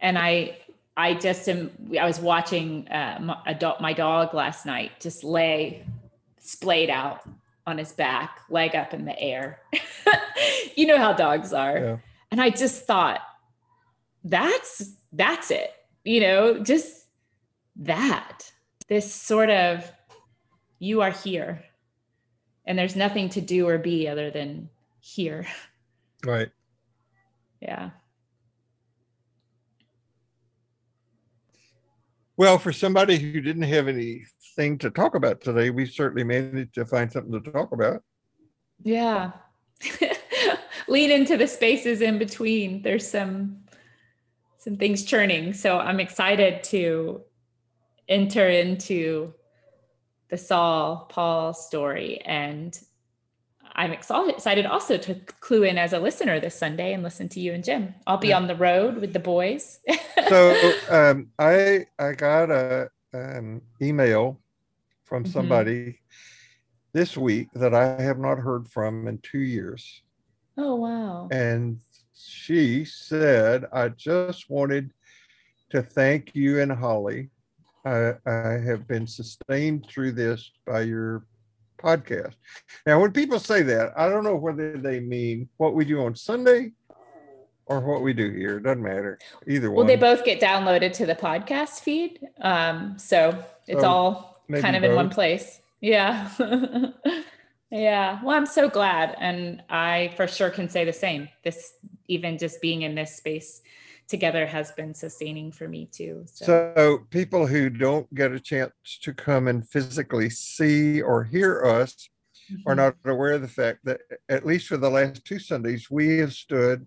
And 0.00 0.18
I, 0.18 0.58
I 0.96 1.14
just 1.14 1.48
am. 1.48 1.70
I 1.98 2.06
was 2.06 2.20
watching 2.20 2.88
uh, 2.88 3.18
my, 3.20 3.52
dog, 3.54 3.80
my 3.80 3.92
dog 3.92 4.34
last 4.34 4.66
night 4.66 4.92
just 5.00 5.24
lay 5.24 5.84
splayed 6.38 6.90
out 6.90 7.22
on 7.66 7.78
his 7.78 7.92
back, 7.92 8.40
leg 8.50 8.74
up 8.74 8.92
in 8.92 9.04
the 9.04 9.18
air. 9.18 9.60
you 10.76 10.86
know 10.86 10.98
how 10.98 11.12
dogs 11.12 11.52
are. 11.52 11.78
Yeah. 11.78 11.96
And 12.30 12.40
I 12.40 12.50
just 12.50 12.86
thought, 12.86 13.20
that's 14.24 14.92
that's 15.12 15.50
it. 15.50 15.72
You 16.04 16.20
know, 16.20 16.58
just 16.62 17.06
that. 17.76 18.50
This 18.88 19.12
sort 19.14 19.50
of 19.50 19.90
you 20.78 21.00
are 21.00 21.10
here. 21.10 21.64
And 22.66 22.78
there's 22.78 22.96
nothing 22.96 23.28
to 23.30 23.40
do 23.40 23.68
or 23.68 23.78
be 23.78 24.08
other 24.08 24.30
than 24.30 24.68
here. 25.00 25.46
Right. 26.24 26.50
Yeah. 27.60 27.90
Well, 32.42 32.58
for 32.58 32.72
somebody 32.72 33.20
who 33.20 33.40
didn't 33.40 33.62
have 33.62 33.86
anything 33.86 34.76
to 34.78 34.90
talk 34.90 35.14
about 35.14 35.42
today, 35.42 35.70
we 35.70 35.86
certainly 35.86 36.24
managed 36.24 36.74
to 36.74 36.84
find 36.84 37.12
something 37.12 37.40
to 37.40 37.52
talk 37.52 37.70
about. 37.70 38.02
Yeah. 38.82 39.30
Lean 40.88 41.12
into 41.12 41.36
the 41.36 41.46
spaces 41.46 42.00
in 42.00 42.18
between. 42.18 42.82
There's 42.82 43.08
some 43.08 43.58
some 44.58 44.76
things 44.76 45.04
churning. 45.04 45.52
So 45.52 45.78
I'm 45.78 46.00
excited 46.00 46.64
to 46.64 47.20
enter 48.08 48.48
into 48.48 49.34
the 50.28 50.36
Saul 50.36 51.06
Paul 51.10 51.54
story 51.54 52.22
and 52.24 52.76
I'm 53.74 53.92
excited 53.92 54.66
also 54.66 54.96
to 54.98 55.14
clue 55.40 55.62
in 55.62 55.78
as 55.78 55.92
a 55.92 55.98
listener 55.98 56.38
this 56.40 56.54
Sunday 56.54 56.92
and 56.92 57.02
listen 57.02 57.28
to 57.30 57.40
you 57.40 57.52
and 57.52 57.64
Jim. 57.64 57.94
I'll 58.06 58.18
be 58.18 58.32
on 58.32 58.46
the 58.46 58.54
road 58.54 58.98
with 58.98 59.12
the 59.12 59.18
boys. 59.18 59.80
so 60.28 60.72
um, 60.90 61.28
I 61.38 61.86
I 61.98 62.12
got 62.12 62.50
a 62.50 62.88
um, 63.14 63.62
email 63.80 64.40
from 65.04 65.24
mm-hmm. 65.24 65.32
somebody 65.32 65.84
mm-hmm. 65.84 66.92
this 66.92 67.16
week 67.16 67.48
that 67.54 67.74
I 67.74 68.00
have 68.00 68.18
not 68.18 68.38
heard 68.38 68.68
from 68.68 69.08
in 69.08 69.18
two 69.18 69.40
years. 69.40 70.02
Oh 70.58 70.74
wow! 70.76 71.28
And 71.30 71.78
she 72.14 72.84
said, 72.84 73.64
"I 73.72 73.88
just 73.88 74.50
wanted 74.50 74.92
to 75.70 75.82
thank 75.82 76.34
you 76.34 76.60
and 76.60 76.70
Holly. 76.70 77.30
I, 77.84 78.12
I 78.26 78.58
have 78.64 78.86
been 78.86 79.06
sustained 79.06 79.86
through 79.88 80.12
this 80.12 80.52
by 80.66 80.82
your 80.82 81.24
podcast. 81.82 82.34
Now, 82.86 83.00
when 83.00 83.12
people 83.12 83.38
say 83.38 83.62
that, 83.62 83.92
I 83.96 84.08
don't 84.08 84.24
know 84.24 84.36
whether 84.36 84.76
they 84.76 85.00
mean 85.00 85.48
what 85.56 85.74
we 85.74 85.84
do 85.84 86.04
on 86.04 86.14
Sunday 86.14 86.72
or 87.66 87.80
what 87.80 88.02
we 88.02 88.12
do 88.12 88.30
here. 88.30 88.58
It 88.58 88.62
doesn't 88.62 88.82
matter. 88.82 89.18
Either 89.46 89.70
well, 89.70 89.78
one. 89.78 89.86
Well, 89.86 89.96
they 89.96 90.00
both 90.00 90.24
get 90.24 90.40
downloaded 90.40 90.92
to 90.94 91.06
the 91.06 91.14
podcast 91.14 91.80
feed. 91.80 92.20
Um, 92.40 92.98
so 92.98 93.44
it's 93.66 93.84
all 93.84 94.42
kind 94.50 94.76
of 94.76 94.82
both. 94.82 94.90
in 94.90 94.96
one 94.96 95.10
place. 95.10 95.60
Yeah. 95.80 96.30
yeah. 97.70 98.20
Well, 98.22 98.36
I'm 98.36 98.46
so 98.46 98.68
glad. 98.68 99.16
And 99.18 99.62
I 99.68 100.12
for 100.16 100.26
sure 100.26 100.50
can 100.50 100.68
say 100.68 100.84
the 100.84 100.92
same. 100.92 101.28
This, 101.42 101.74
even 102.08 102.38
just 102.38 102.60
being 102.60 102.82
in 102.82 102.94
this 102.94 103.16
space 103.16 103.62
together 104.08 104.46
has 104.46 104.72
been 104.72 104.94
sustaining 104.94 105.52
for 105.52 105.68
me 105.68 105.86
too. 105.86 106.24
So. 106.26 106.44
so. 106.76 106.98
people 107.10 107.46
who 107.46 107.70
don't 107.70 108.12
get 108.14 108.32
a 108.32 108.40
chance 108.40 108.72
to 109.02 109.12
come 109.12 109.48
and 109.48 109.68
physically 109.68 110.30
see 110.30 111.00
or 111.00 111.24
hear 111.24 111.62
us 111.64 112.08
mm-hmm. 112.50 112.68
are 112.68 112.74
not 112.74 112.96
aware 113.04 113.32
of 113.32 113.42
the 113.42 113.48
fact 113.48 113.80
that 113.84 114.00
at 114.28 114.46
least 114.46 114.68
for 114.68 114.76
the 114.76 114.90
last 114.90 115.24
two 115.24 115.38
Sundays, 115.38 115.90
we 115.90 116.18
have 116.18 116.32
stood 116.32 116.86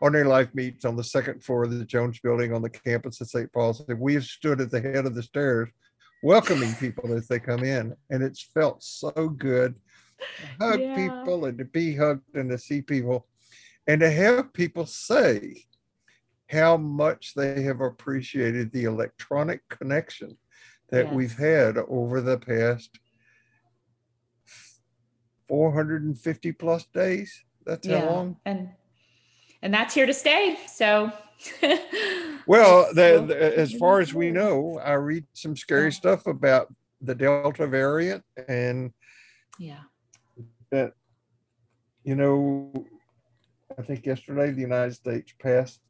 Ordinary 0.00 0.28
Life 0.28 0.54
meets 0.54 0.84
on 0.84 0.96
the 0.96 1.04
second 1.04 1.42
floor 1.42 1.64
of 1.64 1.76
the 1.76 1.84
Jones 1.84 2.20
building 2.20 2.52
on 2.52 2.62
the 2.62 2.70
campus 2.70 3.20
of 3.20 3.28
St. 3.28 3.52
Paul's. 3.52 3.82
And 3.88 3.98
we 3.98 4.14
have 4.14 4.24
stood 4.24 4.60
at 4.60 4.70
the 4.70 4.80
head 4.80 5.06
of 5.06 5.14
the 5.14 5.22
stairs 5.22 5.68
welcoming 6.22 6.72
people 6.80 7.12
as 7.14 7.26
they 7.26 7.40
come 7.40 7.64
in. 7.64 7.94
And 8.10 8.22
it's 8.22 8.42
felt 8.42 8.82
so 8.82 9.10
good 9.10 9.74
to 10.18 10.64
hug 10.64 10.80
yeah. 10.80 10.94
people 10.94 11.46
and 11.46 11.58
to 11.58 11.64
be 11.64 11.96
hugged 11.96 12.34
and 12.34 12.50
to 12.50 12.58
see 12.58 12.80
people 12.80 13.26
and 13.88 14.00
to 14.00 14.10
have 14.10 14.52
people 14.52 14.86
say, 14.86 15.64
how 16.50 16.76
much 16.76 17.34
they 17.34 17.62
have 17.62 17.80
appreciated 17.80 18.72
the 18.72 18.84
electronic 18.84 19.60
connection 19.68 20.36
that 20.90 21.06
yes. 21.06 21.14
we've 21.14 21.36
had 21.36 21.76
over 21.88 22.20
the 22.20 22.38
past 22.38 22.98
450 25.48 26.52
plus 26.52 26.86
days. 26.94 27.44
That's 27.66 27.86
yeah. 27.86 28.00
how 28.00 28.06
long. 28.06 28.36
And 28.46 28.70
and 29.60 29.74
that's 29.74 29.94
here 29.94 30.06
to 30.06 30.14
stay. 30.14 30.56
So 30.66 31.12
well, 32.46 32.88
the, 32.94 33.24
the, 33.26 33.58
as 33.58 33.72
far 33.74 34.00
as 34.00 34.14
we 34.14 34.30
know, 34.30 34.80
I 34.82 34.92
read 34.94 35.26
some 35.34 35.56
scary 35.56 35.92
stuff 35.92 36.26
about 36.26 36.72
the 37.00 37.14
Delta 37.14 37.66
variant 37.66 38.24
and 38.48 38.92
yeah. 39.58 39.80
That 40.70 40.92
you 42.04 42.14
know, 42.14 42.72
I 43.78 43.82
think 43.82 44.06
yesterday 44.06 44.50
the 44.50 44.60
United 44.60 44.94
States 44.94 45.32
passed 45.38 45.80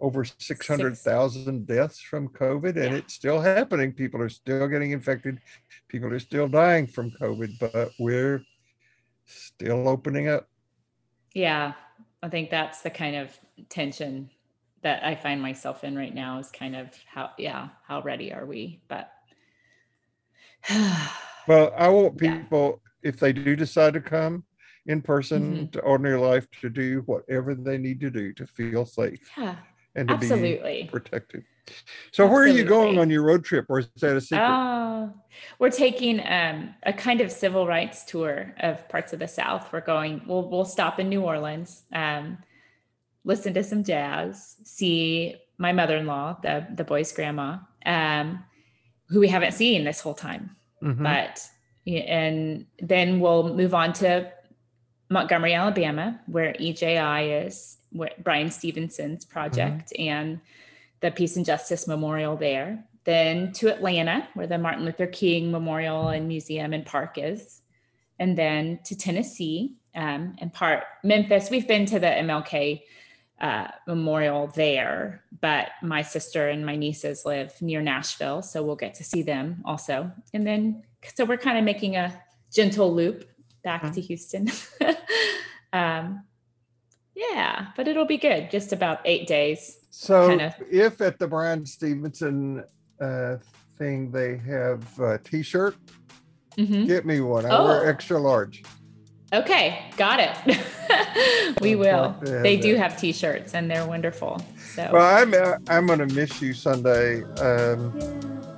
over 0.00 0.24
600,000 0.24 1.66
deaths 1.66 2.00
from 2.00 2.28
COVID, 2.28 2.76
and 2.76 2.92
yeah. 2.92 2.94
it's 2.94 3.14
still 3.14 3.40
happening. 3.40 3.92
People 3.92 4.20
are 4.20 4.28
still 4.28 4.66
getting 4.68 4.92
infected. 4.92 5.40
People 5.88 6.12
are 6.12 6.18
still 6.18 6.48
dying 6.48 6.86
from 6.86 7.10
COVID, 7.12 7.58
but 7.58 7.90
we're 7.98 8.42
still 9.26 9.88
opening 9.88 10.28
up. 10.28 10.48
Yeah, 11.34 11.74
I 12.22 12.28
think 12.28 12.50
that's 12.50 12.82
the 12.82 12.90
kind 12.90 13.16
of 13.16 13.38
tension 13.68 14.30
that 14.82 15.04
I 15.04 15.14
find 15.14 15.40
myself 15.40 15.84
in 15.84 15.96
right 15.96 16.14
now 16.14 16.38
is 16.38 16.50
kind 16.50 16.74
of 16.74 16.88
how, 17.06 17.30
yeah, 17.38 17.68
how 17.86 18.02
ready 18.02 18.32
are 18.32 18.46
we? 18.46 18.80
But 18.88 19.12
well, 21.46 21.72
I 21.76 21.88
want 21.88 22.16
people, 22.16 22.80
yeah. 23.02 23.10
if 23.10 23.20
they 23.20 23.32
do 23.32 23.54
decide 23.54 23.94
to 23.94 24.00
come, 24.00 24.44
in 24.86 25.02
person 25.02 25.54
mm-hmm. 25.54 25.66
to 25.66 25.80
ordinary 25.80 26.18
life 26.18 26.46
to 26.62 26.70
do 26.70 27.02
whatever 27.04 27.54
they 27.54 27.76
need 27.76 28.00
to 28.00 28.10
do 28.10 28.32
to 28.32 28.46
feel 28.46 28.86
safe. 28.86 29.20
Yeah 29.36 29.56
and 29.94 30.08
to 30.08 30.14
Absolutely. 30.14 30.82
be 30.84 30.88
protected. 30.88 31.44
So 32.12 32.24
Absolutely. 32.24 32.32
where 32.32 32.42
are 32.42 32.48
you 32.48 32.64
going 32.64 32.98
on 32.98 33.10
your 33.10 33.22
road 33.22 33.44
trip, 33.44 33.66
or 33.68 33.80
is 33.80 33.88
that 34.00 34.16
a 34.16 34.20
secret? 34.20 34.44
Uh, 34.44 35.08
we're 35.58 35.70
taking 35.70 36.20
um, 36.26 36.74
a 36.82 36.92
kind 36.92 37.20
of 37.20 37.30
civil 37.30 37.66
rights 37.66 38.04
tour 38.04 38.54
of 38.60 38.88
parts 38.88 39.12
of 39.12 39.18
the 39.18 39.28
South. 39.28 39.72
We're 39.72 39.80
going. 39.80 40.22
We'll 40.26 40.48
we'll 40.48 40.64
stop 40.64 40.98
in 40.98 41.08
New 41.08 41.22
Orleans, 41.22 41.84
um, 41.92 42.38
listen 43.24 43.54
to 43.54 43.62
some 43.62 43.84
jazz, 43.84 44.56
see 44.64 45.36
my 45.58 45.72
mother-in-law, 45.72 46.38
the 46.42 46.66
the 46.74 46.84
boy's 46.84 47.12
grandma, 47.12 47.58
um, 47.86 48.42
who 49.08 49.20
we 49.20 49.28
haven't 49.28 49.52
seen 49.52 49.84
this 49.84 50.00
whole 50.00 50.14
time. 50.14 50.56
Mm-hmm. 50.82 51.02
But 51.02 51.46
and 51.86 52.66
then 52.80 53.20
we'll 53.20 53.54
move 53.54 53.74
on 53.74 53.92
to 53.94 54.32
Montgomery, 55.10 55.54
Alabama, 55.54 56.20
where 56.26 56.54
EJI 56.54 57.46
is, 57.46 57.78
Bryan 58.22 58.50
Stevenson's 58.50 59.24
project 59.24 59.92
mm-hmm. 59.92 60.08
and 60.08 60.40
the 61.00 61.10
Peace 61.10 61.36
and 61.36 61.44
Justice 61.44 61.88
Memorial 61.88 62.36
there. 62.36 62.84
Then 63.04 63.52
to 63.54 63.74
Atlanta, 63.74 64.28
where 64.34 64.46
the 64.46 64.58
Martin 64.58 64.84
Luther 64.84 65.06
King 65.06 65.50
Memorial 65.50 66.08
and 66.08 66.28
Museum 66.28 66.72
and 66.72 66.86
Park 66.86 67.18
is. 67.18 67.62
And 68.18 68.38
then 68.38 68.78
to 68.84 68.96
Tennessee 68.96 69.76
um, 69.94 70.36
and 70.38 70.52
part 70.52 70.84
Memphis. 71.02 71.50
We've 71.50 71.66
been 71.66 71.86
to 71.86 71.98
the 71.98 72.06
MLK 72.06 72.82
uh, 73.40 73.68
Memorial 73.86 74.48
there, 74.48 75.24
but 75.40 75.70
my 75.82 76.02
sister 76.02 76.48
and 76.48 76.64
my 76.64 76.76
nieces 76.76 77.24
live 77.24 77.60
near 77.62 77.80
Nashville, 77.80 78.42
so 78.42 78.62
we'll 78.62 78.76
get 78.76 78.94
to 78.96 79.04
see 79.04 79.22
them 79.22 79.62
also. 79.64 80.12
And 80.34 80.46
then, 80.46 80.84
so 81.14 81.24
we're 81.24 81.38
kind 81.38 81.58
of 81.58 81.64
making 81.64 81.96
a 81.96 82.22
gentle 82.52 82.94
loop 82.94 83.29
back 83.62 83.82
mm-hmm. 83.82 83.94
to 83.94 84.00
Houston. 84.00 84.48
um, 85.72 86.24
yeah, 87.14 87.68
but 87.76 87.88
it'll 87.88 88.06
be 88.06 88.16
good. 88.16 88.50
Just 88.50 88.72
about 88.72 89.00
eight 89.04 89.26
days. 89.26 89.78
So 89.90 90.28
kinda. 90.28 90.54
if 90.70 91.00
at 91.00 91.18
the 91.18 91.26
Bryan 91.26 91.66
Stevenson 91.66 92.64
uh, 93.00 93.36
thing 93.76 94.10
they 94.10 94.38
have 94.38 94.98
a 95.00 95.18
t-shirt, 95.18 95.76
mm-hmm. 96.56 96.86
get 96.86 97.04
me 97.04 97.20
one. 97.20 97.46
I 97.46 97.50
oh. 97.50 97.64
wear 97.64 97.88
extra 97.88 98.18
large. 98.18 98.62
Okay, 99.32 99.84
got 99.96 100.18
it. 100.18 100.66
we 101.60 101.76
will. 101.76 102.16
They 102.20 102.56
do 102.56 102.74
have 102.74 102.98
T-shirts, 102.98 103.54
and 103.54 103.70
they're 103.70 103.86
wonderful. 103.86 104.44
So. 104.74 104.90
Well, 104.92 105.22
I'm 105.22 105.32
uh, 105.34 105.58
I'm 105.68 105.86
gonna 105.86 106.06
miss 106.06 106.42
you 106.42 106.52
Sunday. 106.52 107.22
Um, 107.38 107.96
miss. 107.96 108.49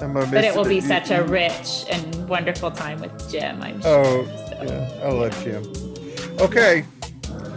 But 0.00 0.44
it 0.44 0.54
will 0.54 0.64
be 0.64 0.80
such 0.80 1.10
a 1.10 1.24
rich 1.24 1.84
and 1.90 2.28
wonderful 2.28 2.70
time 2.70 3.00
with 3.00 3.30
Jim. 3.30 3.60
I'm 3.62 3.80
oh, 3.84 4.24
sure. 4.24 4.34
Oh, 4.40 4.46
so, 4.48 4.62
yeah, 4.64 5.06
I 5.06 5.10
love. 5.10 5.44
Jim. 5.44 6.40
Okay. 6.40 6.84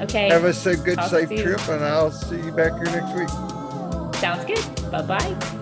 Okay. 0.01 0.29
Have 0.29 0.45
a 0.45 0.75
good, 0.77 0.99
safe 1.03 1.29
trip, 1.29 1.67
and 1.69 1.83
I'll 1.83 2.11
see 2.11 2.37
you 2.37 2.51
back 2.51 2.73
here 2.73 2.85
next 2.85 3.15
week. 3.15 4.15
Sounds 4.19 4.45
good. 4.45 4.91
Bye 4.91 5.03
bye. 5.03 5.57